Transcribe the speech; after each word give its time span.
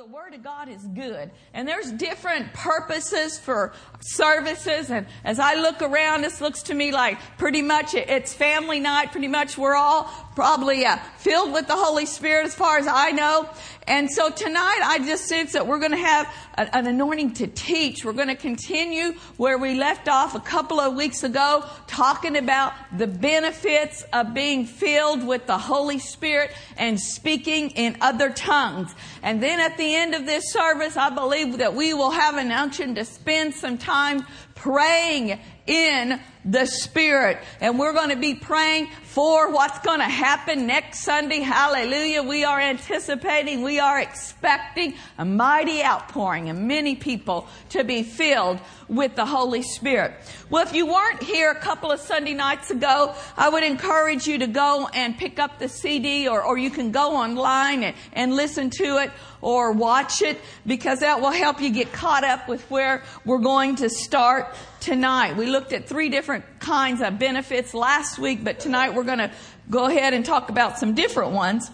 the 0.00 0.06
Word 0.06 0.32
of 0.32 0.42
God 0.42 0.70
is 0.70 0.82
good. 0.94 1.30
And 1.52 1.68
there's 1.68 1.92
different 1.92 2.54
purposes 2.54 3.38
for 3.38 3.74
services. 4.00 4.90
And 4.90 5.06
as 5.24 5.38
I 5.38 5.56
look 5.56 5.82
around, 5.82 6.22
this 6.22 6.40
looks 6.40 6.62
to 6.64 6.74
me 6.74 6.90
like 6.90 7.18
pretty 7.36 7.60
much 7.60 7.92
it's 7.92 8.32
family 8.32 8.80
night. 8.80 9.12
Pretty 9.12 9.28
much 9.28 9.58
we're 9.58 9.74
all 9.74 10.04
probably 10.34 10.86
uh, 10.86 10.96
filled 11.18 11.52
with 11.52 11.66
the 11.66 11.76
Holy 11.76 12.06
Spirit 12.06 12.46
as 12.46 12.54
far 12.54 12.78
as 12.78 12.86
I 12.86 13.10
know. 13.10 13.46
And 13.86 14.10
so 14.10 14.30
tonight 14.30 14.80
I 14.84 15.00
just 15.00 15.26
sense 15.26 15.52
that 15.52 15.66
we're 15.66 15.80
going 15.80 15.90
to 15.90 15.98
have 15.98 16.32
an 16.56 16.86
anointing 16.86 17.34
to 17.34 17.46
teach. 17.46 18.04
We're 18.04 18.12
going 18.12 18.28
to 18.28 18.36
continue 18.36 19.14
where 19.36 19.58
we 19.58 19.74
left 19.74 20.08
off 20.08 20.34
a 20.34 20.40
couple 20.40 20.78
of 20.78 20.94
weeks 20.94 21.24
ago 21.24 21.64
talking 21.86 22.36
about 22.36 22.72
the 22.96 23.06
benefits 23.06 24.04
of 24.12 24.32
being 24.32 24.64
filled 24.64 25.26
with 25.26 25.46
the 25.46 25.58
Holy 25.58 25.98
Spirit 25.98 26.52
and 26.76 27.00
speaking 27.00 27.70
in 27.70 27.96
other 28.00 28.30
tongues. 28.30 28.94
And 29.22 29.42
then 29.42 29.60
at 29.60 29.76
the 29.76 29.89
end 29.94 30.14
of 30.14 30.26
this 30.26 30.52
service, 30.52 30.96
I 30.96 31.10
believe 31.10 31.58
that 31.58 31.74
we 31.74 31.94
will 31.94 32.10
have 32.10 32.36
an 32.36 32.52
unction 32.52 32.94
to 32.94 33.04
spend 33.04 33.54
some 33.54 33.78
time 33.78 34.26
praying 34.54 35.38
in 35.70 36.20
the 36.44 36.66
Spirit. 36.66 37.38
And 37.60 37.78
we're 37.78 37.92
going 37.92 38.08
to 38.10 38.16
be 38.16 38.34
praying 38.34 38.88
for 39.04 39.52
what's 39.52 39.78
going 39.80 40.00
to 40.00 40.04
happen 40.04 40.66
next 40.66 41.04
Sunday. 41.04 41.40
Hallelujah. 41.40 42.22
We 42.24 42.44
are 42.44 42.58
anticipating, 42.58 43.62
we 43.62 43.78
are 43.78 44.00
expecting 44.00 44.94
a 45.16 45.24
mighty 45.24 45.84
outpouring 45.84 46.48
and 46.48 46.66
many 46.66 46.96
people 46.96 47.46
to 47.70 47.84
be 47.84 48.02
filled 48.02 48.58
with 48.88 49.14
the 49.14 49.26
Holy 49.26 49.62
Spirit. 49.62 50.14
Well, 50.48 50.66
if 50.66 50.74
you 50.74 50.86
weren't 50.86 51.22
here 51.22 51.52
a 51.52 51.60
couple 51.60 51.92
of 51.92 52.00
Sunday 52.00 52.34
nights 52.34 52.72
ago, 52.72 53.14
I 53.36 53.48
would 53.48 53.62
encourage 53.62 54.26
you 54.26 54.38
to 54.38 54.48
go 54.48 54.88
and 54.92 55.16
pick 55.16 55.38
up 55.38 55.60
the 55.60 55.68
CD 55.68 56.26
or, 56.26 56.42
or 56.42 56.58
you 56.58 56.70
can 56.70 56.90
go 56.90 57.14
online 57.14 57.84
and, 57.84 57.96
and 58.12 58.34
listen 58.34 58.70
to 58.70 58.98
it 58.98 59.12
or 59.40 59.70
watch 59.70 60.22
it 60.22 60.40
because 60.66 61.00
that 61.00 61.20
will 61.20 61.30
help 61.30 61.60
you 61.60 61.70
get 61.70 61.92
caught 61.92 62.24
up 62.24 62.48
with 62.48 62.68
where 62.70 63.04
we're 63.24 63.38
going 63.38 63.76
to 63.76 63.88
start 63.88 64.52
tonight. 64.80 65.36
We 65.36 65.46
looked 65.46 65.72
at 65.72 65.88
three 65.88 66.08
different 66.08 66.44
kinds 66.60 67.00
of 67.00 67.18
benefits 67.18 67.74
last 67.74 68.18
week, 68.18 68.42
but 68.42 68.60
tonight 68.60 68.94
we're 68.94 69.04
going 69.04 69.18
to 69.18 69.30
go 69.68 69.86
ahead 69.86 70.14
and 70.14 70.24
talk 70.24 70.50
about 70.50 70.78
some 70.78 70.94
different 70.94 71.32
ones. 71.32 71.70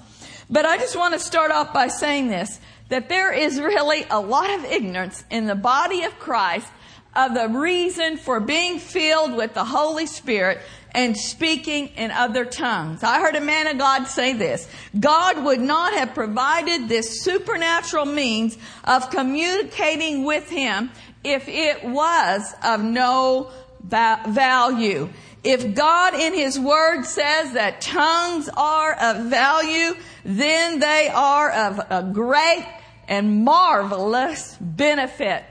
But 0.50 0.64
I 0.66 0.76
just 0.76 0.96
want 0.96 1.14
to 1.14 1.20
start 1.20 1.50
off 1.50 1.72
by 1.72 1.88
saying 1.88 2.28
this, 2.28 2.60
that 2.88 3.08
there 3.08 3.32
is 3.32 3.60
really 3.60 4.04
a 4.10 4.20
lot 4.20 4.50
of 4.50 4.64
ignorance 4.64 5.24
in 5.30 5.46
the 5.46 5.54
body 5.54 6.04
of 6.04 6.18
Christ 6.18 6.68
of 7.16 7.34
the 7.34 7.48
reason 7.48 8.18
for 8.18 8.40
being 8.40 8.78
filled 8.78 9.34
with 9.34 9.54
the 9.54 9.64
Holy 9.64 10.06
Spirit 10.06 10.60
and 10.96 11.16
speaking 11.16 11.88
in 11.88 12.10
other 12.10 12.44
tongues. 12.44 13.02
I 13.02 13.20
heard 13.20 13.36
a 13.36 13.40
man 13.40 13.66
of 13.66 13.78
God 13.78 14.04
say 14.04 14.34
this. 14.34 14.68
God 14.98 15.44
would 15.44 15.60
not 15.60 15.94
have 15.94 16.14
provided 16.14 16.88
this 16.88 17.22
supernatural 17.22 18.06
means 18.06 18.56
of 18.84 19.10
communicating 19.10 20.24
with 20.24 20.48
Him 20.48 20.90
if 21.24 21.48
it 21.48 21.84
was 21.84 22.54
of 22.64 22.82
no 22.82 23.50
value. 23.82 25.08
If 25.44 25.74
God 25.74 26.14
in 26.14 26.34
His 26.34 26.58
Word 26.58 27.04
says 27.04 27.52
that 27.52 27.80
tongues 27.80 28.48
are 28.56 28.94
of 28.94 29.26
value, 29.26 29.94
then 30.24 30.80
they 30.80 31.08
are 31.12 31.50
of 31.50 31.80
a 31.90 32.02
great 32.12 32.66
and 33.06 33.44
marvelous 33.44 34.56
benefit 34.60 35.44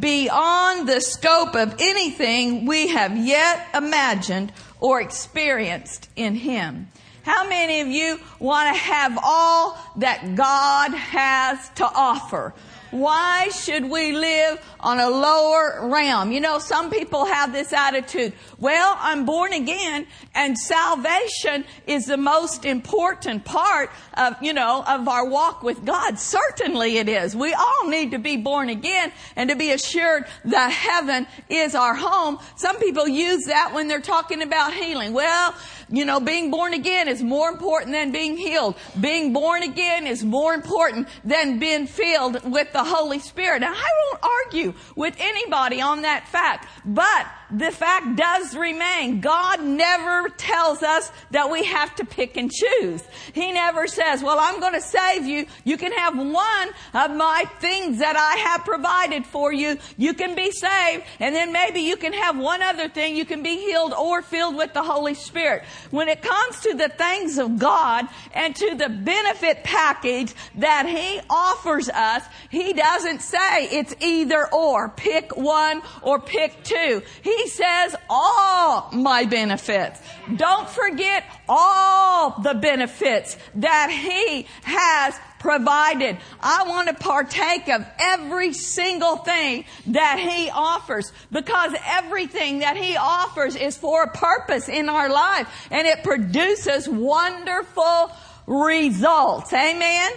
beyond 0.00 0.88
the 0.88 1.00
scope 1.00 1.54
of 1.54 1.76
anything 1.80 2.64
we 2.64 2.88
have 2.88 3.16
yet 3.16 3.68
imagined 3.74 4.52
or 4.80 5.00
experienced 5.00 6.08
in 6.16 6.34
Him. 6.34 6.88
How 7.22 7.48
many 7.48 7.80
of 7.80 7.88
you 7.88 8.18
want 8.38 8.74
to 8.74 8.80
have 8.80 9.18
all 9.22 9.78
that 9.96 10.34
God 10.34 10.92
has 10.92 11.68
to 11.76 11.84
offer? 11.84 12.54
Why 12.92 13.48
should 13.48 13.88
we 13.88 14.12
live 14.12 14.60
on 14.78 15.00
a 15.00 15.08
lower 15.08 15.88
realm? 15.88 16.30
You 16.30 16.40
know, 16.40 16.58
some 16.58 16.90
people 16.90 17.24
have 17.24 17.50
this 17.50 17.72
attitude. 17.72 18.34
Well, 18.58 18.96
I'm 19.00 19.24
born 19.24 19.54
again 19.54 20.06
and 20.34 20.58
salvation 20.58 21.64
is 21.86 22.04
the 22.04 22.18
most 22.18 22.66
important 22.66 23.46
part 23.46 23.90
of, 24.14 24.36
you 24.42 24.52
know, 24.52 24.84
of 24.86 25.08
our 25.08 25.26
walk 25.26 25.62
with 25.62 25.84
God. 25.86 26.18
Certainly 26.18 26.98
it 26.98 27.08
is. 27.08 27.34
We 27.34 27.54
all 27.54 27.88
need 27.88 28.10
to 28.10 28.18
be 28.18 28.36
born 28.36 28.68
again 28.68 29.10
and 29.36 29.48
to 29.48 29.56
be 29.56 29.70
assured 29.72 30.26
that 30.44 30.70
heaven 30.70 31.26
is 31.48 31.74
our 31.74 31.94
home. 31.94 32.38
Some 32.56 32.78
people 32.78 33.08
use 33.08 33.44
that 33.46 33.72
when 33.72 33.88
they're 33.88 34.00
talking 34.00 34.42
about 34.42 34.74
healing. 34.74 35.14
Well, 35.14 35.54
you 35.92 36.06
know, 36.06 36.20
being 36.20 36.50
born 36.50 36.72
again 36.72 37.06
is 37.06 37.22
more 37.22 37.50
important 37.50 37.92
than 37.92 38.10
being 38.12 38.36
healed. 38.36 38.76
Being 38.98 39.32
born 39.32 39.62
again 39.62 40.06
is 40.06 40.24
more 40.24 40.54
important 40.54 41.06
than 41.22 41.58
being 41.58 41.86
filled 41.86 42.50
with 42.50 42.72
the 42.72 42.82
Holy 42.82 43.18
Spirit. 43.18 43.60
Now, 43.60 43.74
I 43.74 43.90
won't 44.04 44.24
argue 44.46 44.74
with 44.96 45.14
anybody 45.18 45.82
on 45.82 46.02
that 46.02 46.26
fact, 46.28 46.66
but 46.84 47.26
the 47.52 47.70
fact 47.70 48.16
does 48.16 48.56
remain. 48.56 49.20
God 49.20 49.62
never 49.62 50.30
tells 50.30 50.82
us 50.82 51.12
that 51.30 51.50
we 51.50 51.64
have 51.64 51.94
to 51.96 52.04
pick 52.04 52.36
and 52.36 52.50
choose. 52.50 53.02
He 53.34 53.52
never 53.52 53.86
says, 53.86 54.22
well, 54.22 54.38
I'm 54.40 54.58
going 54.58 54.72
to 54.72 54.80
save 54.80 55.26
you. 55.26 55.46
You 55.64 55.76
can 55.76 55.92
have 55.92 56.16
one 56.16 56.68
of 56.94 57.14
my 57.14 57.44
things 57.60 57.98
that 57.98 58.16
I 58.16 58.40
have 58.48 58.64
provided 58.64 59.26
for 59.26 59.52
you. 59.52 59.78
You 59.98 60.14
can 60.14 60.34
be 60.34 60.50
saved. 60.50 61.04
And 61.20 61.34
then 61.34 61.52
maybe 61.52 61.80
you 61.80 61.96
can 61.96 62.14
have 62.14 62.38
one 62.38 62.62
other 62.62 62.88
thing. 62.88 63.16
You 63.16 63.26
can 63.26 63.42
be 63.42 63.56
healed 63.58 63.92
or 63.92 64.22
filled 64.22 64.56
with 64.56 64.72
the 64.72 64.82
Holy 64.82 65.14
Spirit. 65.14 65.64
When 65.90 66.08
it 66.08 66.22
comes 66.22 66.60
to 66.60 66.74
the 66.74 66.88
things 66.88 67.38
of 67.38 67.58
God 67.58 68.06
and 68.32 68.56
to 68.56 68.74
the 68.76 68.88
benefit 68.88 69.62
package 69.62 70.34
that 70.56 70.86
He 70.86 71.20
offers 71.28 71.90
us, 71.90 72.24
He 72.50 72.72
doesn't 72.72 73.20
say 73.20 73.66
it's 73.66 73.94
either 74.00 74.48
or. 74.52 74.88
Pick 74.88 75.36
one 75.36 75.82
or 76.00 76.18
pick 76.18 76.62
two. 76.64 77.02
He 77.22 77.41
he 77.42 77.48
says 77.48 77.96
all 78.08 78.88
my 78.92 79.24
benefits. 79.24 80.00
Don't 80.36 80.68
forget 80.68 81.24
all 81.48 82.40
the 82.40 82.54
benefits 82.54 83.36
that 83.56 83.90
He 83.90 84.46
has 84.62 85.18
provided. 85.40 86.18
I 86.40 86.68
want 86.68 86.88
to 86.88 86.94
partake 86.94 87.68
of 87.68 87.84
every 87.98 88.52
single 88.52 89.16
thing 89.16 89.64
that 89.88 90.20
He 90.20 90.50
offers 90.50 91.12
because 91.32 91.74
everything 91.84 92.60
that 92.60 92.76
He 92.76 92.96
offers 92.96 93.56
is 93.56 93.76
for 93.76 94.04
a 94.04 94.10
purpose 94.10 94.68
in 94.68 94.88
our 94.88 95.08
life 95.08 95.48
and 95.72 95.86
it 95.86 96.04
produces 96.04 96.88
wonderful 96.88 98.12
results. 98.46 99.52
Amen? 99.52 100.12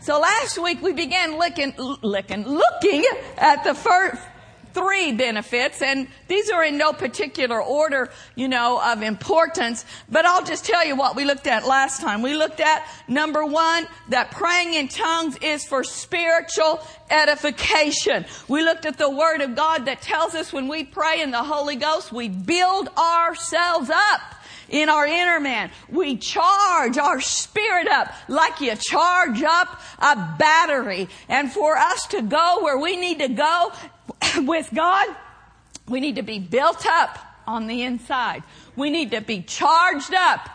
So 0.00 0.20
last 0.20 0.58
week 0.58 0.82
we 0.82 0.92
began 0.92 1.38
looking, 1.38 1.74
looking, 2.02 2.44
looking 2.46 3.04
at 3.38 3.64
the 3.64 3.74
first, 3.74 4.20
three 4.72 5.12
benefits, 5.12 5.82
and 5.82 6.08
these 6.28 6.50
are 6.50 6.64
in 6.64 6.78
no 6.78 6.92
particular 6.92 7.60
order, 7.60 8.10
you 8.34 8.48
know, 8.48 8.80
of 8.84 9.02
importance, 9.02 9.84
but 10.08 10.24
I'll 10.24 10.44
just 10.44 10.64
tell 10.64 10.84
you 10.84 10.96
what 10.96 11.16
we 11.16 11.24
looked 11.24 11.46
at 11.46 11.66
last 11.66 12.00
time. 12.00 12.22
We 12.22 12.34
looked 12.34 12.60
at 12.60 12.86
number 13.08 13.44
one, 13.44 13.86
that 14.10 14.30
praying 14.30 14.74
in 14.74 14.88
tongues 14.88 15.36
is 15.42 15.64
for 15.64 15.84
spiritual 15.84 16.80
edification. 17.10 18.24
We 18.48 18.62
looked 18.62 18.86
at 18.86 18.98
the 18.98 19.10
Word 19.10 19.40
of 19.40 19.54
God 19.54 19.86
that 19.86 20.02
tells 20.02 20.34
us 20.34 20.52
when 20.52 20.68
we 20.68 20.84
pray 20.84 21.20
in 21.20 21.30
the 21.30 21.42
Holy 21.42 21.76
Ghost, 21.76 22.12
we 22.12 22.28
build 22.28 22.88
ourselves 22.96 23.90
up 23.90 24.34
in 24.68 24.88
our 24.88 25.06
inner 25.06 25.40
man. 25.40 25.70
We 25.88 26.16
charge 26.16 26.98
our 26.98 27.20
spirit 27.20 27.88
up 27.88 28.12
like 28.28 28.60
you 28.60 28.74
charge 28.76 29.42
up 29.42 29.80
a 29.98 30.36
battery. 30.38 31.08
And 31.28 31.50
for 31.50 31.76
us 31.76 32.06
to 32.08 32.22
go 32.22 32.60
where 32.62 32.78
we 32.78 32.96
need 32.96 33.20
to 33.20 33.28
go 33.28 33.72
with 34.38 34.70
God, 34.74 35.08
we 35.88 36.00
need 36.00 36.16
to 36.16 36.22
be 36.22 36.38
built 36.38 36.86
up 36.86 37.18
on 37.46 37.66
the 37.66 37.82
inside. 37.82 38.42
We 38.76 38.90
need 38.90 39.10
to 39.12 39.20
be 39.20 39.42
charged 39.42 40.14
up 40.14 40.48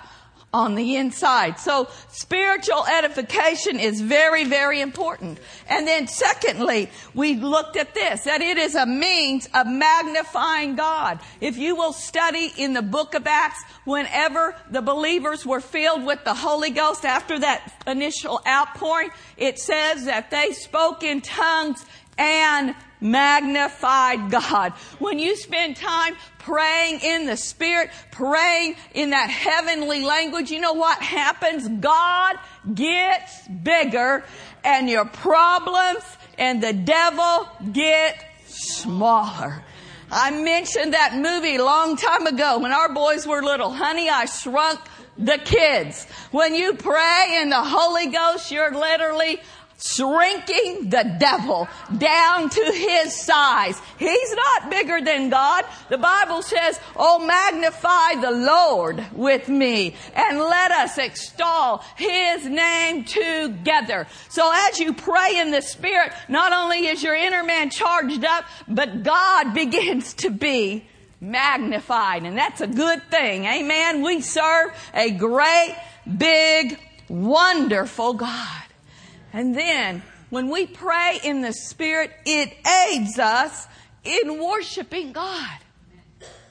on 0.54 0.76
the 0.76 0.96
inside. 0.98 1.58
So 1.58 1.90
spiritual 2.10 2.86
edification 2.86 3.80
is 3.80 4.00
very, 4.00 4.44
very 4.44 4.82
important. 4.82 5.40
And 5.68 5.88
then 5.88 6.08
secondly, 6.08 6.92
we 7.16 7.34
looked 7.34 7.76
at 7.76 7.96
this, 7.96 8.26
that 8.26 8.42
it 8.42 8.58
is 8.60 8.76
a 8.76 8.86
means 8.86 9.50
of 9.56 9.66
magnifying 9.66 10.76
God. 10.76 11.20
If 11.42 11.58
you 11.58 11.76
will 11.76 11.92
study 11.92 12.54
in 12.56 12.74
the 12.74 12.84
book 12.84 13.16
of 13.16 13.26
Acts, 13.26 13.64
whenever 13.86 14.56
the 14.70 14.84
believers 14.84 15.44
were 15.44 15.60
filled 15.60 16.06
with 16.06 16.24
the 16.24 16.36
Holy 16.36 16.70
Ghost 16.70 17.04
after 17.04 17.40
that 17.40 17.74
initial 17.88 18.40
outpouring, 18.48 19.10
it 19.38 19.58
says 19.58 20.06
that 20.06 20.30
they 20.30 20.52
spoke 20.52 21.02
in 21.02 21.22
tongues 21.22 21.84
and 22.18 22.76
magnified 23.02 24.32
God. 24.32 24.72
When 25.00 25.20
you 25.20 25.36
spend 25.36 25.76
time 25.76 26.16
praying 26.40 27.02
in 27.02 27.26
the 27.26 27.38
Spirit, 27.38 27.90
praying 28.12 28.76
in 28.94 29.12
that 29.12 29.30
heavenly 29.30 30.04
language, 30.04 30.52
you 30.52 30.60
know 30.60 30.74
what 30.74 31.02
happens? 31.02 31.68
God 31.68 32.36
gets 32.74 33.48
bigger 33.48 34.24
and 34.64 34.90
your 34.90 35.06
problems 35.06 36.04
and 36.38 36.64
the 36.64 36.74
devil 36.74 37.48
get 37.72 38.24
smaller. 38.46 39.64
I 40.10 40.32
mentioned 40.32 40.94
that 40.94 41.16
movie 41.16 41.56
a 41.56 41.66
long 41.66 41.98
time 41.98 42.28
ago 42.28 42.60
when 42.60 42.72
our 42.72 42.94
boys 42.94 43.26
were 43.26 43.42
little. 43.42 43.72
Honey, 43.72 44.10
I 44.10 44.26
shrunk 44.26 44.80
the 45.18 45.40
kids. 45.40 46.06
When 46.32 46.56
you 46.56 46.74
pray 46.74 47.40
in 47.42 47.50
the 47.50 47.64
Holy 47.64 48.08
Ghost, 48.08 48.52
you're 48.52 48.74
literally 48.74 49.42
shrinking 49.84 50.90
the 50.90 51.16
devil 51.20 51.68
down 51.98 52.50
to 52.50 52.72
his 52.74 53.14
size. 53.14 53.80
He's 54.00 54.36
not 54.36 54.70
bigger 54.70 55.02
than 55.02 55.30
God. 55.30 55.66
The 55.90 55.98
Bible 55.98 56.42
says, 56.42 56.80
Oh, 56.96 57.20
magnify 57.20 58.22
the 58.22 58.32
Lord 58.32 59.06
with 59.12 59.50
me 59.50 59.96
and 60.16 60.40
let 60.40 60.72
us 60.72 60.98
extol 60.98 61.84
his 61.98 62.46
name 62.46 63.04
together. 63.04 64.08
So 64.30 64.52
as 64.70 64.80
you 64.80 64.94
pray 64.94 65.40
in 65.40 65.52
the 65.52 65.62
Spirit, 65.62 66.14
not 66.30 66.54
only 66.54 66.88
is 66.88 67.04
your 67.04 67.16
inner 67.16 67.44
man 67.44 67.70
charged 67.70 68.24
up, 68.24 68.46
but 68.68 69.04
God 69.04 69.54
begins 69.54 70.14
to 70.16 70.30
be 70.30 70.86
magnified. 71.20 72.24
And 72.24 72.38
that's 72.38 72.62
a 72.62 72.68
good 72.68 73.04
thing. 73.10 73.46
Amen. 73.46 74.02
We 74.02 74.22
serve 74.22 74.72
a 74.94 75.12
great, 75.12 75.76
big, 76.18 76.80
wonderful 77.10 78.14
God. 78.14 78.64
And 79.34 79.56
then 79.56 80.04
when 80.30 80.50
we 80.50 80.68
pray 80.68 81.20
in 81.24 81.42
the 81.42 81.52
Spirit, 81.52 82.12
it 82.26 82.54
aids 82.66 83.18
us 83.20 83.68
in 84.04 84.42
worshiping 84.42 85.12
God. 85.12 85.58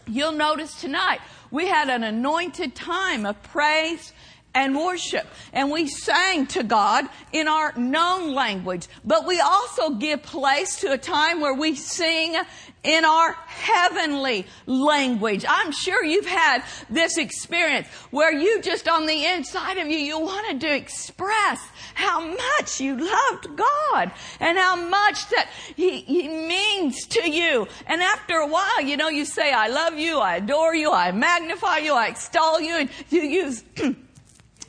You'll 0.06 0.32
notice 0.32 0.80
tonight 0.80 1.20
we 1.52 1.68
had 1.68 1.88
an 1.88 2.02
anointed 2.02 2.74
time 2.74 3.24
of 3.24 3.40
praise 3.44 4.12
and 4.54 4.76
worship. 4.76 5.26
And 5.52 5.70
we 5.70 5.86
sang 5.86 6.46
to 6.48 6.62
God 6.62 7.06
in 7.32 7.48
our 7.48 7.72
known 7.76 8.34
language. 8.34 8.86
But 9.04 9.26
we 9.26 9.40
also 9.40 9.90
give 9.90 10.22
place 10.22 10.80
to 10.80 10.92
a 10.92 10.98
time 10.98 11.40
where 11.40 11.54
we 11.54 11.74
sing 11.74 12.36
in 12.82 13.04
our 13.04 13.32
heavenly 13.46 14.46
language. 14.66 15.44
I'm 15.48 15.70
sure 15.70 16.04
you've 16.04 16.26
had 16.26 16.64
this 16.90 17.16
experience 17.16 17.86
where 18.10 18.32
you 18.32 18.60
just 18.60 18.88
on 18.88 19.06
the 19.06 19.24
inside 19.24 19.78
of 19.78 19.86
you, 19.86 19.98
you 19.98 20.18
wanted 20.18 20.60
to 20.62 20.74
express 20.74 21.60
how 21.94 22.20
much 22.20 22.80
you 22.80 22.96
loved 22.96 23.56
God 23.56 24.10
and 24.40 24.58
how 24.58 24.76
much 24.76 25.28
that 25.30 25.48
he, 25.76 26.00
he 26.00 26.28
means 26.28 27.06
to 27.06 27.30
you. 27.30 27.68
And 27.86 28.02
after 28.02 28.34
a 28.34 28.46
while, 28.46 28.80
you 28.82 28.96
know, 28.96 29.08
you 29.08 29.24
say, 29.24 29.52
I 29.52 29.68
love 29.68 29.98
you, 29.98 30.18
I 30.18 30.36
adore 30.36 30.74
you, 30.74 30.90
I 30.90 31.12
magnify 31.12 31.78
you, 31.78 31.94
I 31.94 32.08
extol 32.08 32.60
you, 32.60 32.76
and 32.76 32.90
you 33.10 33.20
use 33.20 33.62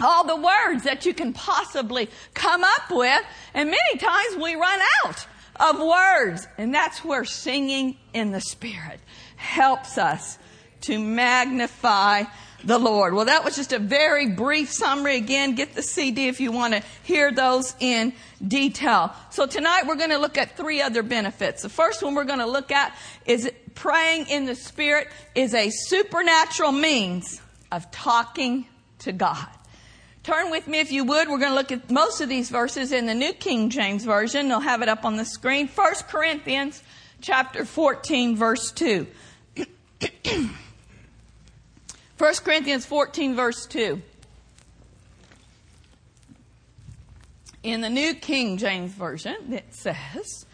all 0.04 0.26
the 0.26 0.36
words 0.36 0.84
that 0.84 1.06
you 1.06 1.14
can 1.14 1.34
possibly 1.34 2.10
come 2.34 2.64
up 2.64 2.92
with. 2.92 3.24
And 3.54 3.70
many 3.70 3.98
times 3.98 4.36
we 4.38 4.56
run 4.56 4.80
out 5.06 5.28
of 5.60 5.80
words. 5.80 6.48
And 6.58 6.74
that's 6.74 7.04
where 7.04 7.26
singing 7.26 7.98
in 8.14 8.32
the 8.32 8.42
Spirit 8.42 9.00
helps 9.36 9.98
us 9.98 10.38
to 10.82 11.00
magnify 11.00 12.24
the 12.64 12.80
Lord. 12.80 13.14
Well, 13.14 13.26
that 13.26 13.44
was 13.44 13.56
just 13.56 13.74
a 13.74 13.80
very 13.80 14.28
brief 14.30 14.72
summary. 14.72 15.18
Again, 15.18 15.56
get 15.56 15.74
the 15.76 15.82
CD 15.82 16.28
if 16.28 16.40
you 16.40 16.52
want 16.52 16.74
to 16.74 16.84
hear 17.04 17.32
those 17.32 17.76
in 17.80 18.14
detail. 18.46 19.14
So 19.32 19.46
tonight 19.46 19.84
we're 19.86 19.96
going 19.96 20.12
to 20.12 20.18
look 20.18 20.38
at 20.38 20.56
three 20.56 20.82
other 20.82 21.04
benefits. 21.04 21.62
The 21.62 21.70
first 21.70 22.02
one 22.02 22.16
we're 22.16 22.24
going 22.24 22.40
to 22.40 22.46
look 22.46 22.72
at 22.72 22.98
is 23.26 23.52
praying 23.76 24.28
in 24.28 24.46
the 24.46 24.56
Spirit 24.56 25.10
is 25.36 25.54
a 25.54 25.70
supernatural 25.70 26.72
means 26.72 27.42
of 27.72 27.90
talking 27.92 28.68
to 29.00 29.12
God. 29.12 29.48
Turn 30.24 30.50
with 30.52 30.68
me 30.70 30.80
if 30.80 30.92
you 30.92 31.04
would. 31.04 31.28
We're 31.28 31.38
going 31.38 31.52
to 31.52 31.56
look 31.56 31.74
at 31.74 31.92
most 31.92 32.22
of 32.22 32.30
these 32.30 32.50
verses 32.50 32.94
in 32.94 33.06
the 33.06 33.14
New 33.14 33.34
King 33.34 33.70
James 33.70 34.06
Version. 34.06 34.48
They'll 34.48 34.62
have 34.62 34.82
it 34.82 34.88
up 34.88 35.04
on 35.04 35.18
the 35.18 35.26
screen. 35.26 35.68
1 35.68 35.94
Corinthians 36.08 36.82
chapter 37.20 37.66
14 37.66 38.38
verse 38.38 38.72
2. 38.72 39.06
1 42.18 42.34
Corinthians 42.36 42.86
14 42.86 43.36
verse 43.36 43.66
2. 43.66 44.02
In 47.64 47.82
the 47.82 47.90
New 47.90 48.14
King 48.14 48.58
James 48.58 48.92
Version, 48.92 49.52
it 49.52 49.74
says, 49.74 50.46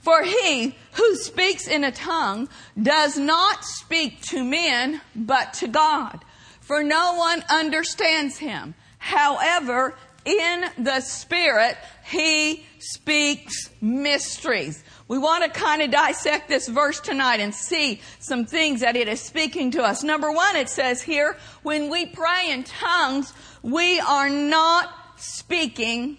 For 0.00 0.24
he 0.24 0.74
who 0.92 1.16
speaks 1.16 1.66
in 1.66 1.84
a 1.84 1.92
tongue 1.92 2.50
does 2.82 3.18
not 3.18 3.64
speak 3.64 4.20
to 4.24 4.44
men, 4.44 5.00
but 5.14 5.54
to 5.54 5.68
God. 5.68 6.22
For 6.60 6.82
no 6.82 7.14
one 7.14 7.44
understands 7.50 8.38
him. 8.38 8.74
However, 9.06 9.94
in 10.24 10.64
the 10.78 11.00
Spirit, 11.00 11.76
He 12.04 12.66
speaks 12.80 13.70
mysteries. 13.80 14.82
We 15.06 15.16
want 15.16 15.44
to 15.44 15.50
kind 15.50 15.80
of 15.80 15.92
dissect 15.92 16.48
this 16.48 16.66
verse 16.66 16.98
tonight 16.98 17.38
and 17.38 17.54
see 17.54 18.00
some 18.18 18.46
things 18.46 18.80
that 18.80 18.96
it 18.96 19.06
is 19.06 19.20
speaking 19.20 19.70
to 19.70 19.84
us. 19.84 20.02
Number 20.02 20.32
one, 20.32 20.56
it 20.56 20.68
says 20.68 21.00
here, 21.02 21.36
when 21.62 21.88
we 21.88 22.06
pray 22.06 22.50
in 22.50 22.64
tongues, 22.64 23.32
we 23.62 24.00
are 24.00 24.28
not 24.28 24.92
speaking 25.18 26.16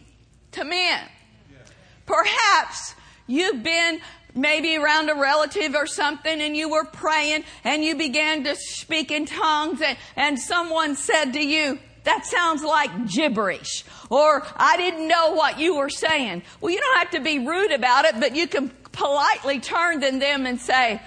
to 0.53 0.63
men. 0.63 1.01
Perhaps 2.05 2.95
you've 3.27 3.63
been 3.63 3.99
maybe 4.33 4.77
around 4.77 5.09
a 5.09 5.15
relative 5.15 5.75
or 5.75 5.87
something 5.87 6.39
and 6.39 6.55
you 6.55 6.69
were 6.69 6.85
praying 6.85 7.43
and 7.65 7.83
you 7.83 7.97
began 7.97 8.45
to 8.45 8.55
speak 8.55 9.11
in 9.11 9.25
tongues 9.25 9.81
and, 9.81 9.97
and 10.15 10.39
someone 10.39 10.95
said 10.95 11.33
to 11.33 11.45
you, 11.45 11.79
that 12.07 12.25
sounds 12.25 12.63
like 12.63 13.07
gibberish. 13.07 13.83
Or 14.09 14.45
I 14.55 14.77
didn't 14.77 15.07
know 15.07 15.33
what 15.33 15.59
you 15.59 15.75
were 15.75 15.89
saying. 15.89 16.43
Well, 16.61 16.71
you 16.71 16.79
don't 16.79 16.97
have 16.99 17.11
to 17.11 17.19
be 17.19 17.39
rude 17.39 17.71
about 17.71 18.05
it, 18.05 18.19
but 18.19 18.35
you 18.35 18.47
can 18.47 18.69
politely 18.93 19.59
turn 19.59 20.01
to 20.01 20.17
them 20.17 20.45
and 20.45 20.59
say, 20.59 21.01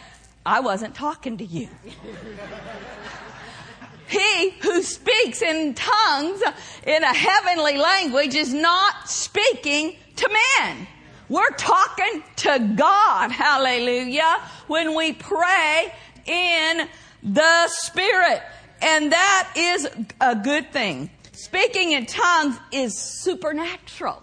I 0.44 0.60
wasn't 0.60 0.94
talking 0.94 1.38
to 1.38 1.44
you. 1.44 1.68
he 4.08 4.50
who 4.60 4.82
speaks 4.82 5.42
in 5.42 5.74
tongues 5.74 6.42
in 6.86 7.02
a 7.02 7.14
heavenly 7.14 7.78
language 7.78 8.34
is 8.34 8.52
not 8.52 9.08
speaking 9.08 9.96
to 10.16 10.38
men. 10.58 10.86
We're 11.28 11.56
talking 11.56 12.24
to 12.36 12.72
God, 12.76 13.30
hallelujah, 13.30 14.40
when 14.66 14.96
we 14.96 15.12
pray 15.12 15.94
in 16.26 16.88
the 17.22 17.68
Spirit. 17.68 18.42
And 18.82 19.12
that 19.12 19.52
is 19.56 19.88
a 20.20 20.34
good 20.36 20.72
thing. 20.72 21.10
Speaking 21.32 21.92
in 21.92 22.06
tongues 22.06 22.56
is 22.72 22.98
supernatural. 22.98 24.22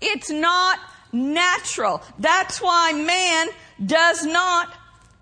It's 0.00 0.30
not 0.30 0.78
natural. 1.12 2.02
That's 2.18 2.60
why 2.60 2.92
man 2.92 3.48
does 3.84 4.24
not 4.24 4.72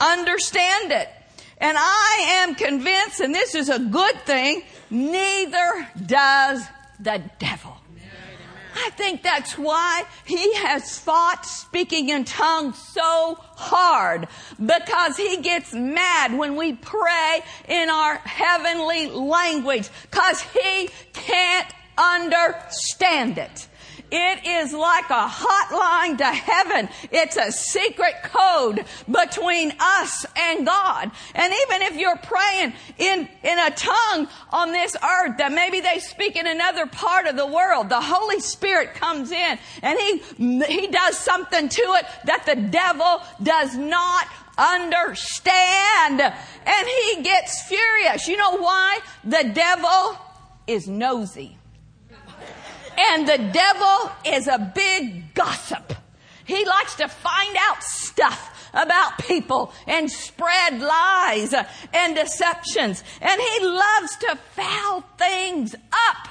understand 0.00 0.92
it. 0.92 1.08
And 1.58 1.76
I 1.78 2.42
am 2.42 2.54
convinced, 2.54 3.20
and 3.20 3.34
this 3.34 3.54
is 3.54 3.68
a 3.68 3.78
good 3.78 4.16
thing, 4.22 4.62
neither 4.90 5.88
does 6.04 6.64
the 7.00 7.22
devil. 7.38 7.75
I 8.76 8.90
think 8.90 9.22
that's 9.22 9.56
why 9.56 10.04
he 10.24 10.54
has 10.56 10.98
fought 10.98 11.46
speaking 11.46 12.10
in 12.10 12.24
tongues 12.24 12.76
so 12.78 13.38
hard 13.40 14.28
because 14.64 15.16
he 15.16 15.38
gets 15.40 15.72
mad 15.72 16.36
when 16.36 16.56
we 16.56 16.74
pray 16.74 17.40
in 17.68 17.88
our 17.88 18.16
heavenly 18.16 19.06
language 19.08 19.88
because 20.10 20.42
he 20.42 20.90
can't 21.14 21.72
understand 21.96 23.38
it. 23.38 23.66
It 24.10 24.46
is 24.46 24.72
like 24.72 25.10
a 25.10 25.26
hotline 25.28 26.18
to 26.18 26.26
heaven. 26.26 26.88
It's 27.10 27.36
a 27.36 27.50
secret 27.50 28.14
code 28.22 28.84
between 29.10 29.72
us 29.80 30.24
and 30.36 30.64
God. 30.64 31.10
And 31.34 31.52
even 31.52 31.82
if 31.82 31.96
you're 31.96 32.16
praying 32.18 32.72
in, 32.98 33.28
in 33.42 33.58
a 33.58 33.70
tongue 33.70 34.28
on 34.50 34.70
this 34.70 34.96
earth 34.96 35.38
that 35.38 35.52
maybe 35.52 35.80
they 35.80 35.98
speak 35.98 36.36
in 36.36 36.46
another 36.46 36.86
part 36.86 37.26
of 37.26 37.36
the 37.36 37.46
world, 37.46 37.88
the 37.88 38.00
Holy 38.00 38.40
Spirit 38.40 38.94
comes 38.94 39.32
in 39.32 39.58
and 39.82 39.98
he, 39.98 40.18
he 40.64 40.86
does 40.86 41.18
something 41.18 41.68
to 41.68 41.82
it 41.82 42.06
that 42.26 42.46
the 42.46 42.56
devil 42.56 43.22
does 43.42 43.76
not 43.76 44.26
understand. 44.56 46.20
And 46.20 46.88
he 46.88 47.22
gets 47.22 47.62
furious. 47.66 48.28
You 48.28 48.36
know 48.36 48.58
why? 48.58 49.00
The 49.24 49.50
devil 49.52 50.18
is 50.66 50.88
nosy. 50.88 51.56
And 52.98 53.26
the 53.26 53.38
devil 53.52 54.12
is 54.24 54.46
a 54.46 54.72
big 54.74 55.34
gossip. 55.34 55.92
He 56.44 56.64
likes 56.64 56.94
to 56.96 57.08
find 57.08 57.56
out 57.58 57.82
stuff 57.82 58.70
about 58.72 59.18
people 59.18 59.72
and 59.86 60.10
spread 60.10 60.80
lies 60.80 61.54
and 61.92 62.14
deceptions. 62.14 63.02
And 63.20 63.40
he 63.40 63.66
loves 63.66 64.16
to 64.16 64.38
foul 64.54 65.00
things 65.18 65.74
up. 65.74 66.28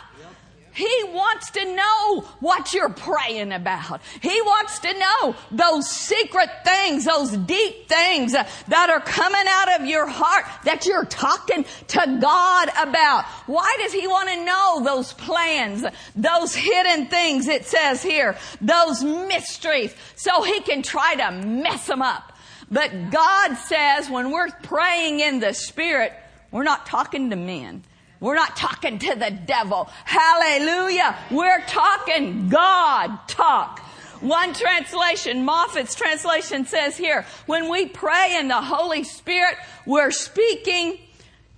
He 0.76 1.04
wants 1.06 1.52
to 1.52 1.74
know 1.74 2.22
what 2.42 2.74
you're 2.74 2.90
praying 2.90 3.54
about. 3.54 4.02
He 4.22 4.42
wants 4.42 4.80
to 4.80 4.94
know 4.94 5.36
those 5.50 5.90
secret 5.90 6.50
things, 6.66 7.06
those 7.06 7.32
deep 7.32 7.88
things 7.88 8.34
that 8.34 8.90
are 8.90 9.00
coming 9.00 9.46
out 9.48 9.80
of 9.80 9.88
your 9.88 10.06
heart 10.06 10.46
that 10.66 10.86
you're 10.86 11.06
talking 11.06 11.66
to 11.88 12.20
God 12.22 12.70
about. 12.78 13.24
Why 13.48 13.78
does 13.82 13.94
he 13.94 14.06
want 14.06 14.30
to 14.30 14.44
know 14.44 14.84
those 14.84 15.14
plans, 15.14 15.86
those 16.14 16.54
hidden 16.54 17.08
things 17.08 17.48
it 17.48 17.66
says 17.66 18.04
here, 18.04 18.36
those 18.60 19.02
mysteries, 19.02 19.96
so 20.18 20.44
he 20.44 20.60
can 20.60 20.82
try 20.82 21.16
to 21.16 21.32
mess 21.32 21.88
them 21.88 22.02
up? 22.02 22.34
But 22.70 23.12
God 23.12 23.56
says 23.56 24.10
when 24.10 24.30
we're 24.30 24.52
praying 24.64 25.22
in 25.22 25.40
the 25.40 25.54
Spirit, 25.54 26.12
we're 26.52 26.64
not 26.64 26.86
talking 26.86 27.30
to 27.30 27.38
men. 27.38 27.84
We're 28.20 28.36
not 28.36 28.56
talking 28.56 29.00
to 29.00 29.16
the 29.16 29.32
devil. 29.32 29.90
Hallelujah. 30.06 31.18
We're 31.32 31.62
talking 31.66 32.50
God 32.50 33.28
talk. 33.28 33.80
One 34.22 34.54
translation, 34.54 35.46
Moffatt's 35.46 35.94
translation 35.94 36.66
says 36.66 36.98
here, 36.98 37.26
when 37.46 37.70
we 37.70 37.88
pray 37.88 38.38
in 38.40 38.48
the 38.48 38.62
Holy 38.62 39.04
Spirit, 39.04 39.56
we're 39.86 40.12
speaking 40.12 41.00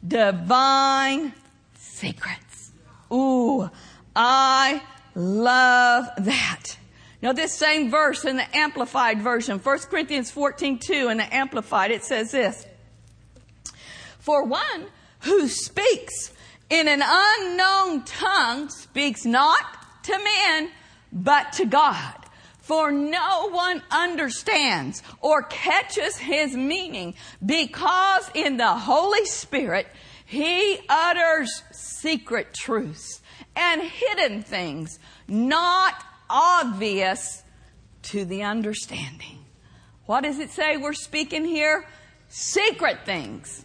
divine 0.06 1.34
secrets. 1.78 2.72
Ooh, 3.12 3.70
I 4.16 4.82
love 5.16 6.08
that. 6.18 6.78
Now 7.22 7.34
this 7.34 7.54
same 7.54 7.90
verse 7.90 8.26
in 8.26 8.38
the 8.38 8.58
Amplified 8.58 9.22
version, 9.22 9.60
1 9.60 9.80
Corinthians 9.80 10.32
14, 10.32 10.80
2 10.80 11.10
in 11.10 11.18
the 11.18 11.36
Amplified, 11.36 11.92
it 11.92 12.04
says 12.04 12.32
this. 12.32 12.66
For 14.20 14.44
one 14.44 14.88
who 15.22 15.48
speaks 15.48 16.32
in 16.70 16.88
an 16.88 17.02
unknown 17.04 18.04
tongue 18.04 18.70
speaks 18.70 19.26
not 19.26 19.64
to 20.04 20.18
men, 20.18 20.72
but 21.12 21.54
to 21.54 21.66
God. 21.66 22.14
For 22.60 22.92
no 22.92 23.50
one 23.50 23.82
understands 23.92 25.02
or 25.22 25.44
catches 25.44 26.18
his 26.18 26.54
meaning 26.54 27.16
because 27.46 28.30
in 28.34 28.58
the 28.58 28.74
Holy 28.74 29.26
Spirit 29.26 29.88
he 30.26 30.80
utters 30.90 31.64
secret 31.72 32.54
truths 32.54 33.22
and 33.56 33.82
hidden 33.82 34.44
things 34.44 35.00
not 35.30 36.04
obvious 36.30 37.42
to 38.04 38.26
the 38.26 38.44
understanding. 38.44 39.46
What 40.06 40.24
does 40.24 40.40
it 40.40 40.50
say 40.52 40.76
we're 40.76 40.92
speaking 40.92 41.46
here? 41.46 41.86
Secret 42.28 43.06
things, 43.06 43.64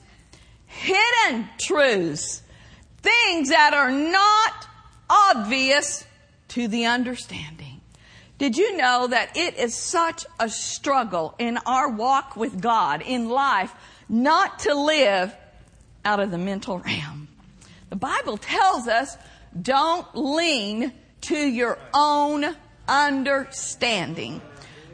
hidden 0.66 1.48
truths, 1.58 2.42
things 3.02 3.48
that 3.50 3.74
are 3.74 3.90
not 3.90 4.66
obvious 5.10 6.04
to 6.48 6.68
the 6.68 6.86
understanding. 6.86 7.80
Did 8.38 8.56
you 8.56 8.76
know 8.76 9.06
that 9.06 9.36
it 9.36 9.56
is 9.56 9.74
such 9.74 10.26
a 10.40 10.48
struggle 10.48 11.34
in 11.38 11.58
our 11.58 11.88
walk 11.88 12.36
with 12.36 12.60
God 12.60 13.02
in 13.02 13.28
life 13.28 13.72
not 14.08 14.60
to 14.60 14.74
live 14.74 15.34
out 16.04 16.20
of 16.20 16.30
the 16.30 16.38
mental 16.38 16.78
realm? 16.80 17.28
The 17.90 17.96
Bible 17.96 18.38
tells 18.38 18.88
us 18.88 19.16
don't 19.60 20.06
lean 20.14 20.92
to 21.22 21.36
your 21.36 21.78
own 21.94 22.56
understanding, 22.88 24.40